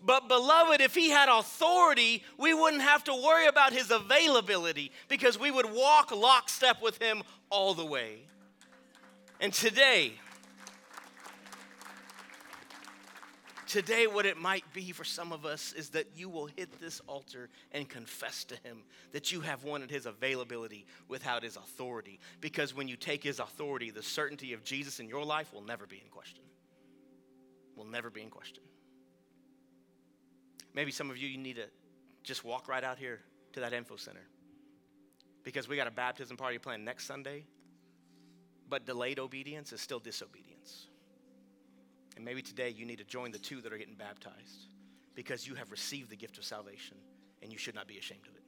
[0.03, 5.39] But, beloved, if he had authority, we wouldn't have to worry about his availability because
[5.39, 8.21] we would walk lockstep with him all the way.
[9.41, 10.13] And today,
[13.77, 17.03] Today, what it might be for some of us is that you will hit this
[17.07, 18.79] altar and confess to Him
[19.13, 22.19] that you have wanted His availability without His authority.
[22.41, 25.87] Because when you take His authority, the certainty of Jesus in your life will never
[25.87, 26.43] be in question.
[27.77, 28.63] Will never be in question.
[30.73, 31.67] Maybe some of you, you need to
[32.23, 33.21] just walk right out here
[33.53, 34.27] to that info center.
[35.45, 37.45] Because we got a baptism party planned next Sunday,
[38.71, 40.87] but delayed obedience is still disobedience.
[42.17, 44.69] And maybe today you need to join the two that are getting baptized
[45.15, 46.97] because you have received the gift of salvation
[47.43, 48.43] and you should not be ashamed of it.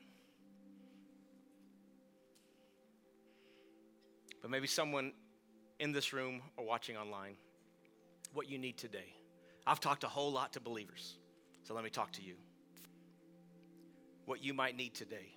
[4.40, 5.12] But maybe someone
[5.78, 7.36] in this room or watching online,
[8.32, 9.14] what you need today.
[9.66, 11.16] I've talked a whole lot to believers,
[11.62, 12.34] so let me talk to you.
[14.24, 15.34] What you might need today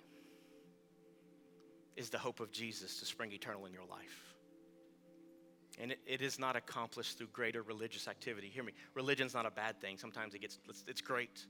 [1.96, 4.31] is the hope of Jesus to spring eternal in your life.
[5.82, 8.46] And it, it is not accomplished through greater religious activity.
[8.46, 8.72] Hear me.
[8.94, 9.98] Religion's not a bad thing.
[9.98, 11.44] Sometimes it gets, it's, great.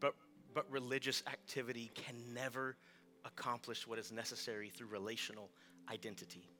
[0.00, 0.14] But,
[0.52, 2.76] but religious activity can never
[3.24, 5.48] accomplish what is necessary through relational
[5.92, 6.50] identity.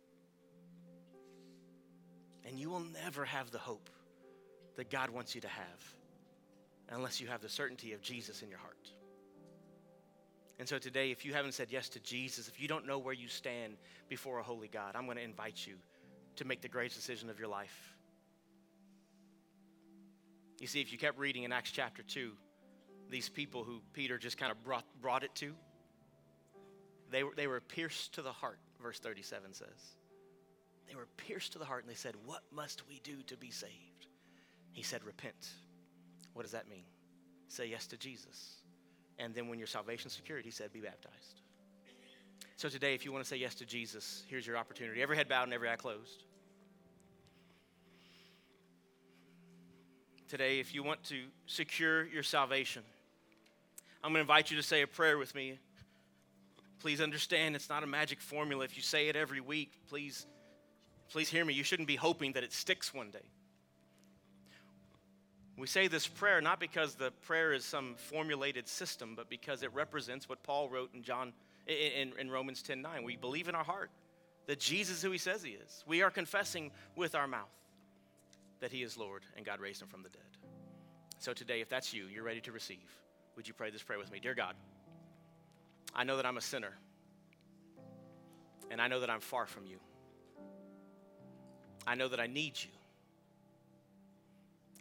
[2.44, 3.90] And you will never have the hope
[4.76, 5.94] that God wants you to have
[6.90, 8.92] unless you have the certainty of Jesus in your heart.
[10.60, 13.12] And so today, if you haven't said yes to Jesus, if you don't know where
[13.12, 13.76] you stand
[14.08, 15.74] before a holy God, I'm going to invite you
[16.36, 17.94] to make the greatest decision of your life.
[20.58, 22.32] You see, if you kept reading in Acts chapter 2,
[23.10, 25.54] these people who Peter just kind of brought, brought it to,
[27.10, 29.68] they were, they were pierced to the heart, verse 37 says.
[30.88, 33.50] They were pierced to the heart and they said, What must we do to be
[33.50, 34.06] saved?
[34.72, 35.48] He said, Repent.
[36.32, 36.84] What does that mean?
[37.48, 38.62] Say yes to Jesus.
[39.18, 41.42] And then when your salvation secured, he said, Be baptized.
[42.56, 45.02] So today, if you want to say yes to Jesus, here's your opportunity.
[45.02, 46.24] Every head bowed and every eye closed.
[50.28, 52.82] Today, if you want to secure your salvation,
[54.02, 55.60] I'm going to invite you to say a prayer with me.
[56.80, 58.64] Please understand it's not a magic formula.
[58.64, 60.26] If you say it every week, please,
[61.10, 61.54] please hear me.
[61.54, 63.22] You shouldn't be hoping that it sticks one day.
[65.56, 69.72] We say this prayer not because the prayer is some formulated system, but because it
[69.72, 71.32] represents what Paul wrote in John
[71.68, 73.04] in, in Romans 10 9.
[73.04, 73.90] We believe in our heart
[74.48, 75.84] that Jesus who he says he is.
[75.86, 77.48] We are confessing with our mouth
[78.60, 80.22] that he is Lord and God raised him from the dead.
[81.18, 82.94] So today, if that's you, you're ready to receive,
[83.36, 84.20] would you pray this prayer with me?
[84.20, 84.54] Dear God,
[85.94, 86.72] I know that I'm a sinner,
[88.70, 89.78] and I know that I'm far from you.
[91.86, 92.70] I know that I need you.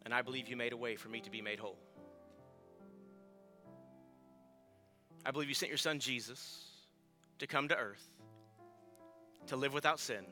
[0.03, 1.77] And I believe you made a way for me to be made whole.
[5.25, 6.63] I believe you sent your son Jesus
[7.39, 8.07] to come to earth,
[9.47, 10.25] to live without sin,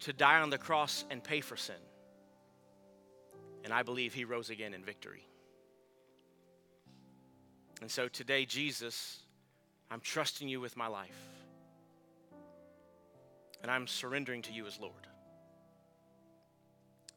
[0.00, 1.76] to die on the cross and pay for sin.
[3.64, 5.26] And I believe he rose again in victory.
[7.80, 9.20] And so today, Jesus,
[9.90, 11.20] I'm trusting you with my life.
[13.62, 14.92] And I'm surrendering to you as Lord.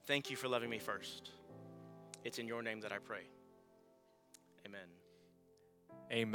[0.06, 1.32] Thank you for loving me first.
[2.24, 3.24] It's in your name that I pray.
[4.66, 4.82] Amen.
[6.12, 6.30] Amen.